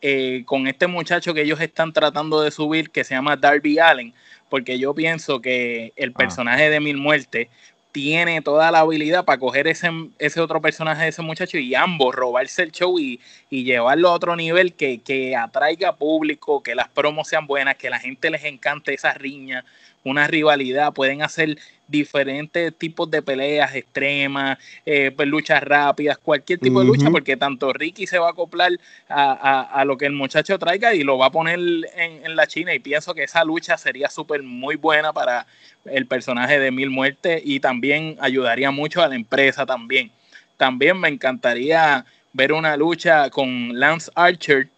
[0.00, 4.14] eh, con este muchacho que ellos están tratando de subir, que se llama Darby Allen,
[4.48, 6.18] porque yo pienso que el ah.
[6.18, 7.48] personaje de Mil Muertes
[7.92, 12.14] tiene toda la habilidad para coger ese, ese otro personaje de ese muchacho y ambos
[12.14, 17.28] robarse el show y, llevarlo a otro nivel que, que, atraiga público, que las promos
[17.28, 19.66] sean buenas, que la gente les encante esa riña,
[20.04, 21.58] una rivalidad, pueden hacer
[21.92, 27.72] diferentes tipos de peleas extremas, eh, pues, luchas rápidas, cualquier tipo de lucha, porque tanto
[27.72, 28.72] Ricky se va a acoplar
[29.08, 31.58] a, lo que el muchacho traiga y lo va a poner
[31.94, 35.46] en, la China y pienso que esa lucha sería súper muy buena para
[35.84, 40.10] el personaje de Mil Muertes y también ayudaría mucho a la empresa también.
[40.56, 44.68] También me encantaría ver una lucha con Lance Archer,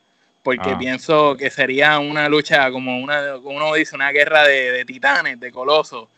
[0.45, 0.79] porque ah.
[0.79, 5.51] pienso que sería una lucha como una, como uno dice, una guerra de, titanes, de
[5.51, 6.09] colosos,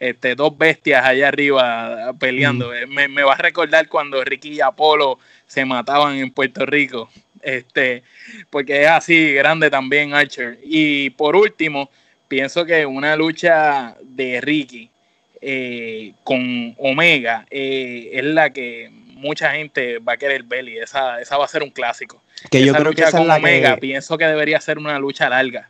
[0.00, 2.72] este, dos bestias allá arriba peleando.
[2.88, 3.10] Mm.
[3.10, 7.10] Me, va a recordar cuando Ricky y Apolo se mataban en Puerto Rico,
[7.42, 8.02] este,
[8.48, 10.58] porque es así grande también Archer.
[10.64, 11.90] Y por último,
[12.26, 14.88] pienso que una lucha de Ricky
[15.42, 21.20] eh, con Omega eh, es la que mucha gente va a querer ver y esa,
[21.20, 22.23] esa va a ser un clásico.
[22.50, 25.68] Que yo creo que esa es la Omega, pienso que debería ser una lucha larga.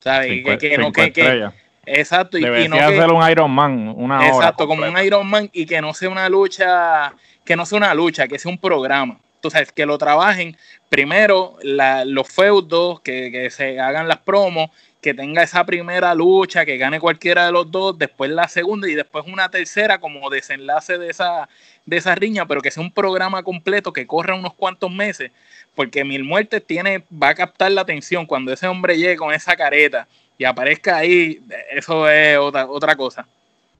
[0.00, 0.42] ¿Sabes?
[0.58, 1.50] que, no, que,
[1.86, 2.38] exacto.
[2.38, 5.94] Y, no ser un Iron Man, una Exacto, como un Iron Man y que no
[5.94, 7.12] sea una lucha,
[7.44, 9.18] que no sea una lucha, que sea un programa.
[9.40, 10.56] Tú sabes, que lo trabajen
[10.88, 14.70] primero los feudos, que, que se hagan las promos,
[15.06, 18.94] que tenga esa primera lucha, que gane cualquiera de los dos, después la segunda y
[18.94, 21.48] después una tercera como desenlace de esa,
[21.84, 25.30] de esa riña, pero que sea un programa completo que corra unos cuantos meses,
[25.76, 29.54] porque Mil Muertes tiene, va a captar la atención cuando ese hombre llegue con esa
[29.54, 30.08] careta
[30.38, 33.28] y aparezca ahí, eso es otra, otra cosa.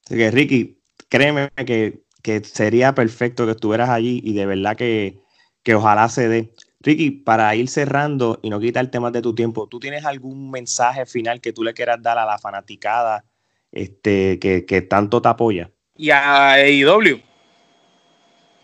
[0.05, 0.78] Así que Ricky,
[1.09, 2.05] créeme que,
[2.44, 5.16] sería perfecto que estuvieras allí y de verdad que,
[5.64, 6.53] que ojalá se dé.
[6.87, 11.05] Ricky, para ir cerrando y no quitar temas de tu tiempo, ¿tú tienes algún mensaje
[11.05, 13.24] final que tú le quieras dar a la fanaticada
[13.72, 15.72] este, que, que tanto te apoya?
[15.97, 17.20] Y a AEW.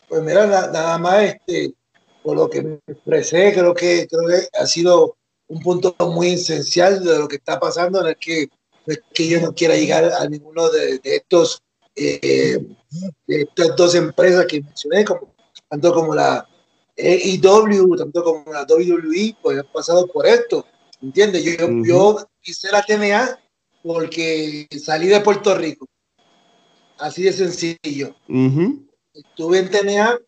[0.08, 1.74] Pues mira, nada más este,
[2.22, 5.16] por lo que me expresé, creo que, creo que ha sido
[5.48, 8.46] un punto muy esencial de lo que está pasando, no es que,
[9.12, 11.60] que yo no quiera llegar a ninguno de, estos
[11.96, 12.56] eh,
[13.26, 15.34] de estas dos empresas que mencioné, como,
[15.68, 16.46] tanto como la
[16.96, 20.66] EIW, tanto como la WWE, pues han pasado por esto,
[21.00, 21.44] ¿entiendes?
[21.44, 23.38] Yo, yo hice la TNA
[23.82, 25.88] porque salí de Puerto Rico,
[26.98, 28.14] así de sencillo.
[29.14, 30.18] Estuve en TNA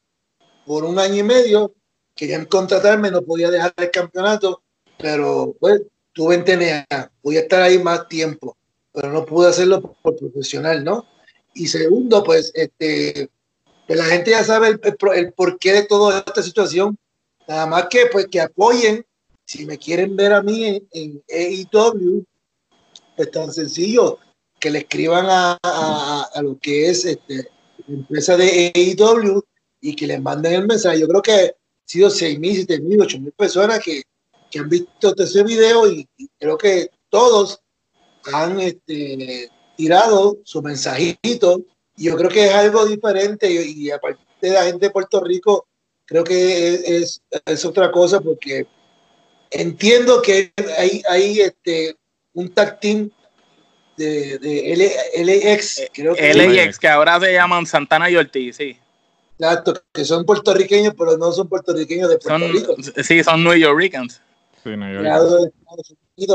[0.67, 1.75] por un año y medio,
[2.15, 4.63] querían contratarme, no podía dejar el campeonato,
[4.99, 8.57] pero pues tuve en TNA, podía estar ahí más tiempo,
[8.93, 11.07] pero no pude hacerlo por, profesional, ¿no?
[11.53, 13.29] Y segundo, pues, este,
[13.87, 14.81] pues la gente ya sabe el,
[15.15, 16.99] el, porqué de toda esta situación,
[17.47, 19.05] nada más que pues que apoyen,
[19.45, 22.25] si me quieren ver a mí en, en AEW,
[23.17, 24.19] pues tan sencillo,
[24.59, 27.51] que le escriban a, a, a lo que es este,
[27.87, 29.43] la empresa de AEW
[29.81, 31.01] y que les manden el mensaje.
[31.01, 31.51] Yo creo que ha
[31.85, 34.03] sido 6 mil, 7 mil, 8 mil personas que,
[34.51, 36.09] que, han visto ese video y,
[36.39, 37.61] creo que todos
[38.33, 41.63] han este, tirado su mensajito.
[41.97, 45.67] Y yo creo que es algo diferente y, aparte de la gente de Puerto Rico,
[46.05, 48.67] creo que es, es, otra cosa porque
[49.51, 51.97] entiendo que hay, hay este,
[52.33, 53.11] un tag team
[53.97, 55.83] de, de LAX.
[55.93, 58.77] Creo que LAX, que ahora se llaman Santana y Ortiz, sí.
[59.39, 62.75] Exacto, que son puertorriqueños, pero no son puertorriqueños de Puerto Rico.
[63.03, 64.21] Sí, son New Yorkers.
[64.63, 65.53] Sí, New York.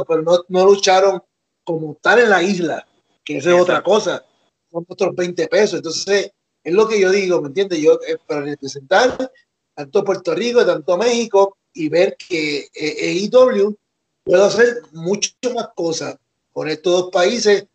[0.07, 1.22] pero no, no, lucharon
[1.64, 2.86] como tal en la isla,
[3.24, 4.26] que eso es otra cosa.
[4.72, 5.78] Son otros 20 pesos.
[5.78, 6.32] Entonces,
[6.63, 7.80] es lo que yo digo, ¿me entiendes?
[7.80, 9.32] Yo, eh, para representar
[9.76, 13.76] tanto Puerto Rico, tanto México, y ver que EIW
[14.24, 16.17] puedo hacer mucho más cosas
[16.51, 17.65] con estos dos países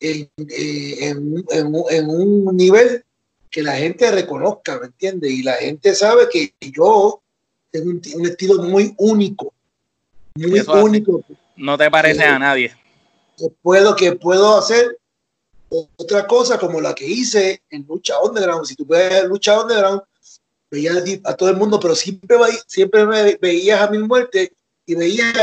[0.00, 3.04] en, eh, en, en, en un nivel
[3.50, 5.30] que la gente reconozca, ¿me entiendes?
[5.30, 7.22] Y la gente sabe que yo
[7.70, 9.52] tengo un, estilo muy único,
[10.34, 11.22] muy único.
[11.56, 12.74] No te parece a nadie.
[13.36, 14.98] Que puedo, que puedo hacer
[15.96, 18.66] otra cosa como la que hice en Lucha Underground.
[18.66, 20.02] Si tú ves Lucha Underground,
[20.70, 24.52] veías a todo el mundo, pero siempre, siempre me veías a mi muerte
[24.86, 25.34] y veías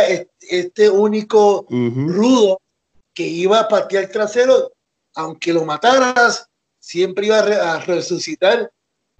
[0.41, 2.61] este, único rudo
[3.13, 4.71] que iba a patear trasero,
[5.15, 6.47] aunque lo mataras,
[6.79, 8.71] siempre iba a, resucitar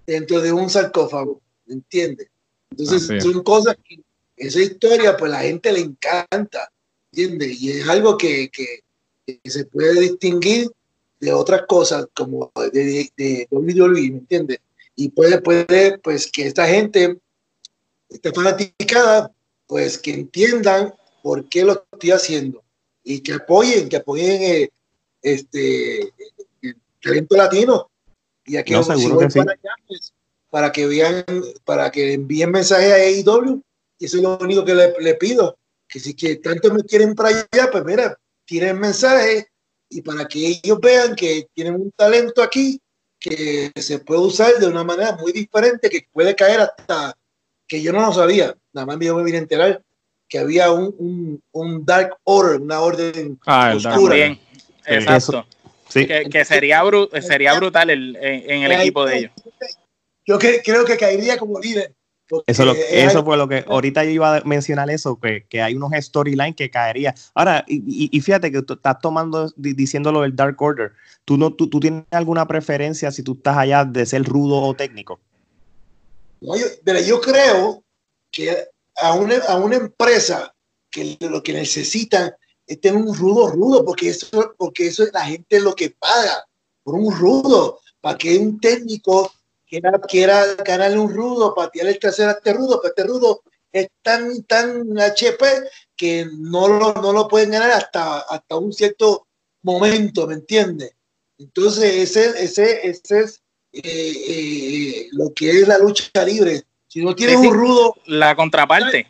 [0.06, 2.28] dentro de un sarcófago, ¿me entiendes?
[2.70, 4.00] Entonces son cosas que
[4.36, 6.72] esa historia pues la gente le encanta,
[7.12, 7.60] ¿entiendes?
[7.60, 8.82] Y es algo que, que,
[9.44, 10.72] se puede distinguir
[11.20, 14.58] de otras cosas como de, de, WWE, ¿me entiendes?
[14.96, 17.18] Y puede, puede, pues que esta gente
[18.08, 19.30] esté fanaticada,
[19.66, 22.62] pues que entiendan por qué lo estoy haciendo
[23.04, 24.70] y que apoyen, que apoyen eh,
[25.22, 26.12] este,
[27.02, 27.90] talento latino.
[28.44, 30.12] Y aquí no, que para, allá, pues,
[30.50, 31.24] para que vean,
[31.64, 33.62] para que envíen mensajes a AEW.
[33.98, 35.56] Y eso es lo único que le, le, pido.
[35.86, 39.46] Que si que tanto me quieren para allá, pues mira, tienen mensajes
[39.90, 42.80] y para que ellos vean que tienen un talento aquí
[43.18, 47.14] que se puede usar de una manera muy diferente, que puede caer hasta
[47.68, 48.56] que yo no lo sabía.
[48.72, 49.82] Nada más yo me vine a enterar
[50.28, 54.14] que había un, un, un Dark Order, una orden ah, oscura.
[54.14, 54.40] Bien.
[54.86, 55.44] Exacto.
[55.92, 56.82] Que, sería,
[57.20, 59.32] sería brutal el, en, el equipo de ellos.
[60.24, 61.92] Yo creo que caería como líder.
[62.46, 65.90] Eso, eso fue lo que ahorita yo iba a mencionar eso, que, que hay unos
[65.98, 67.14] storylines que caería.
[67.34, 70.92] Ahora, y, y, fíjate que tú estás tomando, diciéndolo del Dark Order.
[71.24, 74.74] ¿Tú, no, tú, ¿Tú tienes alguna preferencia si tú estás allá de ser rudo o
[74.74, 75.20] técnico?
[76.40, 77.82] No, yo, pero yo creo
[78.30, 78.56] que
[78.96, 80.54] a una, a una empresa
[80.90, 82.32] que lo que necesitan
[82.66, 86.44] este un rudo rudo, porque eso, porque eso es la gente lo que paga
[86.84, 89.32] por un rudo, para que un técnico
[89.70, 93.42] quiera, quiera ganarle un rudo, patear el trasero a este rudo, pero este rudo
[93.72, 95.46] es tan, tan HP
[95.96, 99.28] que no lo, no lo pueden ganar hasta, hasta un cierto
[99.62, 100.92] momento, ¿me entiendes?
[101.38, 103.42] Entonces, ese, ese, ese es
[103.72, 106.64] eh, eh, lo que es la lucha libre.
[106.88, 107.94] Si no tienes un rudo...
[108.06, 109.06] La contraparte.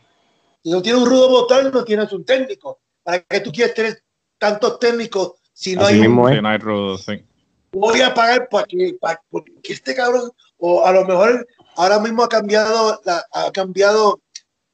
[0.63, 2.81] Si no tienes un rudo votar, no tienes un técnico.
[3.03, 4.03] ¿Para qué tú quieres tener
[4.39, 6.17] tantos técnicos si no, hay, un,
[7.73, 10.31] Voy a pagar para que, para, porque este cabrón,
[10.61, 11.47] o a lo mejor
[11.77, 14.21] ahora mismo ha cambiado la, ha cambiado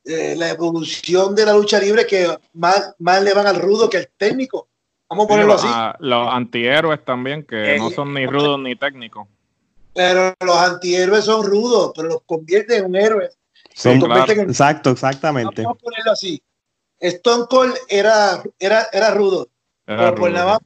[0.05, 3.99] eh, la evolución de la lucha libre que más, más le van al rudo que
[3.99, 4.69] al técnico.
[5.09, 5.69] Vamos a ponerlo así.
[6.01, 9.29] los antihéroes también, que eh, no son ni rudos ni técnicos.
[9.95, 13.31] Pero los antihéroes son rudos, pero los convierten en un héroe.
[13.85, 15.63] Exacto, exactamente.
[15.63, 16.43] Vamos a ponerlo así.
[16.99, 19.49] Stone Cold era, era, era rudo.
[19.87, 20.59] por nada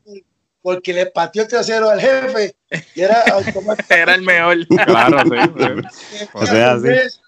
[0.62, 2.56] porque le pateó el trasero al jefe
[2.94, 3.94] y era automáticamente.
[3.94, 4.66] era el mejor.
[4.86, 6.28] claro, sí.
[6.34, 7.18] o sea, sí.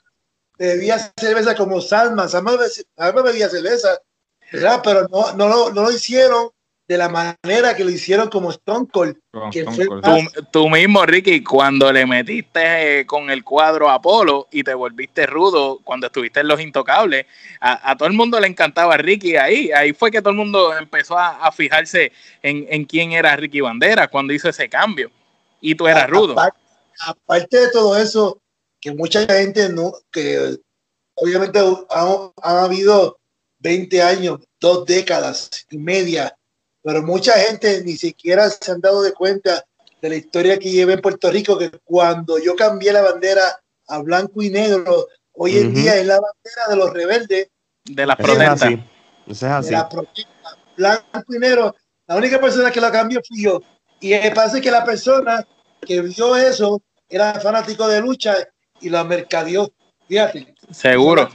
[0.59, 2.29] Bebía cerveza como Salma.
[2.29, 2.53] Salma,
[3.25, 4.01] bebía cerveza,
[4.51, 6.51] pero no, no, no, no lo hicieron
[6.93, 9.17] de la manera que lo hicieron como Stone Cold.
[10.53, 15.81] tú, mismo, Ricky, cuando le metiste eh, con el cuadro Apolo y te volviste rudo
[15.83, 17.25] cuando estuviste en Los Intocables,
[17.61, 19.73] a, todo el mundo le encantaba Ricky ahí.
[19.73, 22.13] Ahí fue que todo el mundo empezó a, fijarse
[22.43, 25.11] en, quién era Ricky Bandera cuando hizo ese cambio.
[25.63, 26.37] Y tú eras rudo.
[27.01, 28.39] Aparte, de todo eso,
[28.81, 30.59] que mucha gente no, que
[31.15, 33.17] obviamente han, habido
[33.61, 36.37] 20 años, dos décadas y media,
[36.83, 39.65] pero mucha gente ni siquiera se han dado de cuenta
[40.01, 43.43] de la historia que lleva en Puerto Rico, que cuando yo cambié la bandera
[43.89, 47.49] a blanco y negro, hoy en día es la bandera de los rebeldes.
[47.85, 48.73] De las protestas.
[49.27, 49.71] Es así.
[49.71, 51.77] De la protesta, blanco y negro.
[52.07, 53.63] La única persona que la cambió fui yo.
[54.01, 55.47] Y parece que la persona
[55.81, 58.37] que vio eso era fanático de lucha
[58.81, 59.73] y la mercadeó.
[60.09, 60.55] Fíjate.
[60.73, 61.29] Seguro.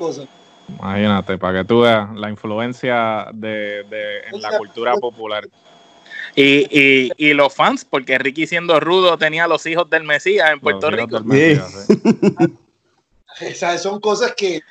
[0.68, 5.48] Imagínate, para que tú veas la influencia de, de en la cultura popular.
[6.36, 10.60] Y, y, y, los fans, porque Ricky siendo rudo tenía los hijos del Mesías en
[10.60, 11.20] Puerto Rico.
[13.40, 14.62] Esas son cosas que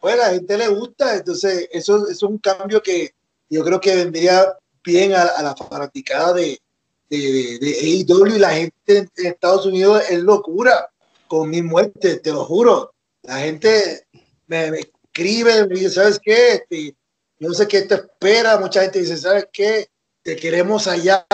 [0.00, 3.12] pues, a la gente le gusta, entonces eso, es un cambio que
[3.48, 4.44] yo creo que vendría
[4.84, 6.60] bien a, la fanaticada de,
[7.08, 10.90] de, de, AEW y la gente en Estados Unidos es locura
[11.28, 12.92] con mi muerte, te lo juro.
[13.22, 14.06] La gente
[14.46, 14.80] me,
[15.16, 16.52] escribe, me dice, ¿sabes qué?
[16.52, 16.94] Este,
[17.38, 18.58] no sé qué te espera.
[18.58, 19.88] Mucha gente dice, ¿sabes qué?
[20.22, 21.26] Te queremos allá,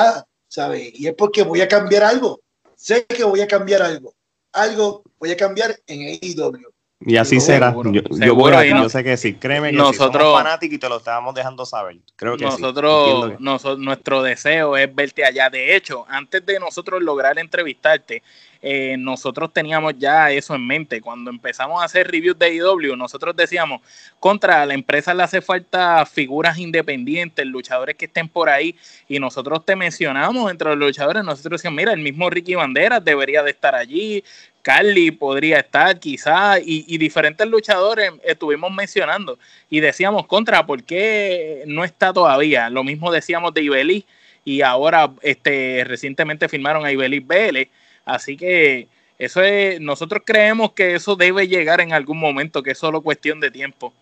[0.48, 0.92] ¿sabes?
[0.94, 2.40] Y es porque voy a cambiar algo.
[2.76, 4.14] Sé que voy a cambiar algo.
[4.52, 6.72] Algo voy a cambiar en AEW.
[7.04, 7.74] Y así será.
[7.74, 9.34] Yo, voy a, yo sé que sí.
[9.34, 11.96] Créeme que nosotros, somos fanáticos y te lo estábamos dejando saber.
[12.14, 15.50] Creo que nosotros, nosotros, nuestro deseo es verte allá.
[15.50, 18.22] De hecho, antes de nosotros lograr entrevistarte,
[18.64, 21.00] eh, nosotros teníamos ya eso en mente.
[21.00, 23.80] Cuando empezamos a hacer reviews de IW, nosotros decíamos,
[24.20, 28.76] contra la empresa le hace falta figuras independientes, luchadores que estén por ahí,
[29.08, 33.42] y nosotros te mencionamos entre los luchadores, nosotros decíamos, mira, el mismo Ricky Banderas debería
[33.42, 34.22] de estar allí,
[34.62, 39.40] Carly podría estar quizás, y, diferentes luchadores estuvimos mencionando,
[39.70, 42.70] y decíamos, contra, ¿por qué no está todavía?
[42.70, 44.06] Lo mismo decíamos de Ibeli,
[44.44, 47.68] y ahora este, recientemente firmaron a Ibeli Vélez,
[48.04, 48.88] Así que
[49.18, 53.40] eso es, nosotros creemos que eso debe llegar en algún momento, que es solo cuestión
[53.40, 53.92] de tiempo.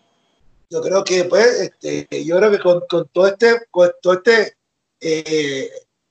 [0.70, 4.54] Yo creo que pues, este, yo creo que con, todo este, con todo este,
[5.00, 5.68] eh,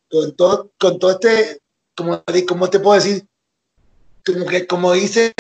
[0.10, 1.60] con todo, con todo este,
[1.96, 3.26] como, como te puedo decir,
[4.26, 5.34] como que como dice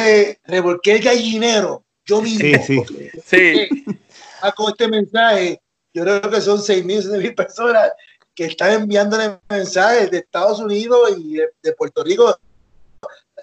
[0.45, 2.63] revolqué el gallinero, yo mismo.
[2.65, 2.81] Sí,
[3.25, 3.69] sí.
[4.55, 5.61] Con este mensaje,
[5.93, 7.91] yo creo que son seis mil, mil personas
[8.39, 12.39] que están enviándole mensajes de Estados Unidos y de, Puerto Rico,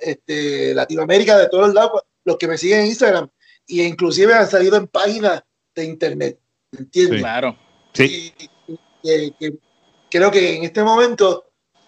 [0.01, 3.29] este, Latinoamérica, de todos lados, los que me siguen en Instagram,
[3.67, 5.43] y inclusive han salido en páginas
[5.75, 6.41] de internet.
[6.73, 7.21] ¿Entiendes?
[7.21, 7.59] claro.
[7.93, 8.33] Sí.
[10.11, 11.45] creo que en este momento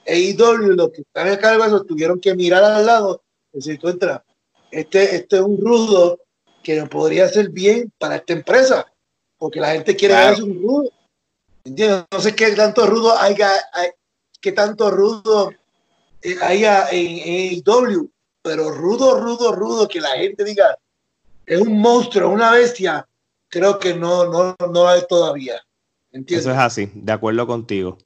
[0.07, 3.23] AEW, los que están a cargo de eso, tuvieron que mirar al lado
[3.55, 4.23] y decir, tú entra,
[4.71, 6.21] este, este es un rudo
[6.63, 8.87] que no podría ser bien para esta empresa,
[9.39, 10.93] porque la gente quiere ver un rudo
[11.69, 13.51] no sé qué tanto rudo haya,
[14.41, 15.53] qué tanto rudo
[16.43, 18.11] haya en AEW,
[18.43, 20.79] pero rudo, rudo, rudo, que la gente diga,
[21.47, 23.07] es un monstruo, una bestia,
[23.49, 25.63] creo que no, no, no hay todavía.
[26.11, 27.99] Eso es así, de acuerdo contigo.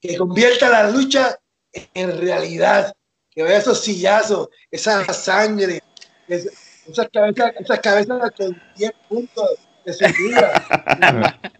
[0.00, 1.38] Que convierta la lucha
[1.72, 2.92] en realidad,
[3.30, 5.82] que vea esos sillazos, esa sangre,
[6.26, 9.50] esas cabezas, esas cabezas con 10 puntos
[9.84, 11.42] de su vida.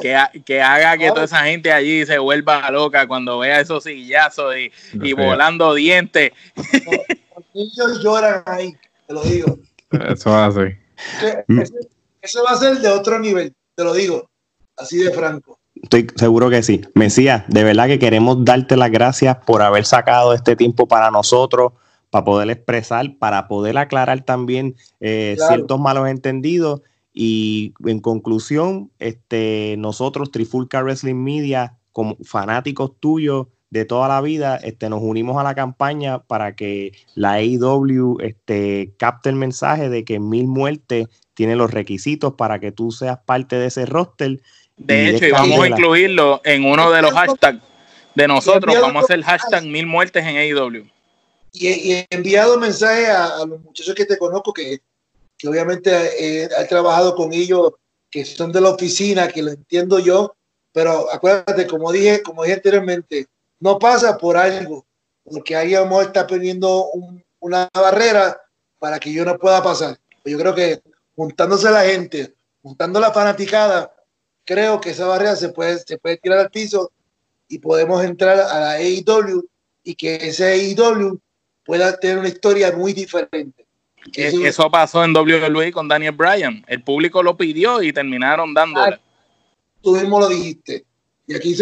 [0.00, 4.54] que, que, haga que toda esa gente allí se vuelva loca cuando vea esos sillazos
[4.56, 6.32] y, y volando dientes.
[7.76, 8.76] Los lloran ahí,
[9.06, 9.58] te lo digo.
[9.90, 10.78] Eso va a ser.
[12.20, 14.28] Eso va a ser de otro nivel, te lo digo,
[14.76, 15.58] así de franco.
[15.82, 16.82] Estoy seguro que sí.
[16.94, 21.72] Mesías, de verdad que queremos darte las gracias por haber sacado este tiempo para nosotros,
[22.10, 26.82] para poder expresar, para poder aclarar también eh, ciertos malos entendidos
[27.20, 34.54] y en conclusión, este, nosotros, Trifulca Wrestling Media, como fanáticos tuyos de toda la vida,
[34.58, 40.04] este, nos unimos a la campaña para que la AEW este, capte el mensaje de
[40.04, 44.40] que Mil Muertes tiene los requisitos para que tú seas parte de ese roster.
[44.76, 47.60] De hecho, y vamos a incluirlo en uno de los hashtags
[48.14, 48.76] de nosotros.
[48.80, 50.86] Vamos a hacer el hashtag Mil Muertes en AEW.
[51.52, 54.78] Y, he enviado mensaje a, a, los muchachos que te conozco que
[55.38, 57.72] que obviamente eh, he trabajado con ellos
[58.10, 60.34] que son de la oficina, que lo entiendo yo,
[60.72, 63.26] pero acuérdate, como dije, como dije anteriormente,
[63.60, 64.86] no pasa por algo,
[65.24, 66.90] porque ahí a estar poniendo
[67.40, 68.40] una barrera
[68.78, 69.98] para que yo no pueda pasar.
[70.24, 70.82] Yo creo que
[71.14, 73.92] juntándose la gente, juntando la fanaticada,
[74.44, 76.92] creo que esa barrera se puede, se puede tirar al piso
[77.48, 79.42] y podemos entrar a la AEW
[79.82, 81.20] y que ese AEW
[81.64, 83.67] pueda tener una historia muy diferente.
[84.14, 86.64] Eso, pasó en WWE con Daniel Bryan.
[86.66, 88.96] El público lo pidió y terminaron dándole.
[88.96, 89.00] Ah,
[89.82, 90.84] tú mismo lo dijiste.
[91.26, 91.54] Y aquí,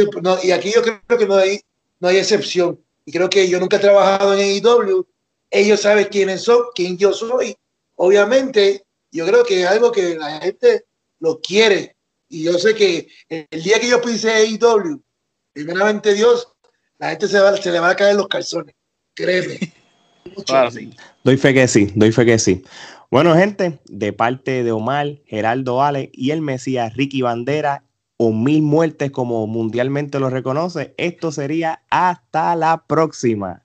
[0.43, 1.61] y aquí yo creo que no hay,
[1.99, 2.79] no hay excepción.
[3.05, 5.07] Y creo que yo nunca he trabajado en AEW.
[5.51, 7.57] ellos saben quiénes son, quién yo soy.
[7.97, 10.85] Obviamente, yo creo que es algo que la gente
[11.19, 11.97] lo quiere.
[12.29, 15.03] Y yo sé que el día que yo pise AEW,
[15.53, 16.49] primeramente Dios,
[16.99, 18.75] la gente se, va, se le va a caer los calzones.
[19.15, 19.73] Créeme.
[21.25, 22.65] Doy fe que sí, doy fe que sí.
[23.11, 27.85] Bueno, gente, de parte de Omar, Geraldo Ale y el Mesías Ricky Bandera,
[28.17, 33.63] o mil muertes como mundialmente lo reconoce, esto sería hasta la próxima.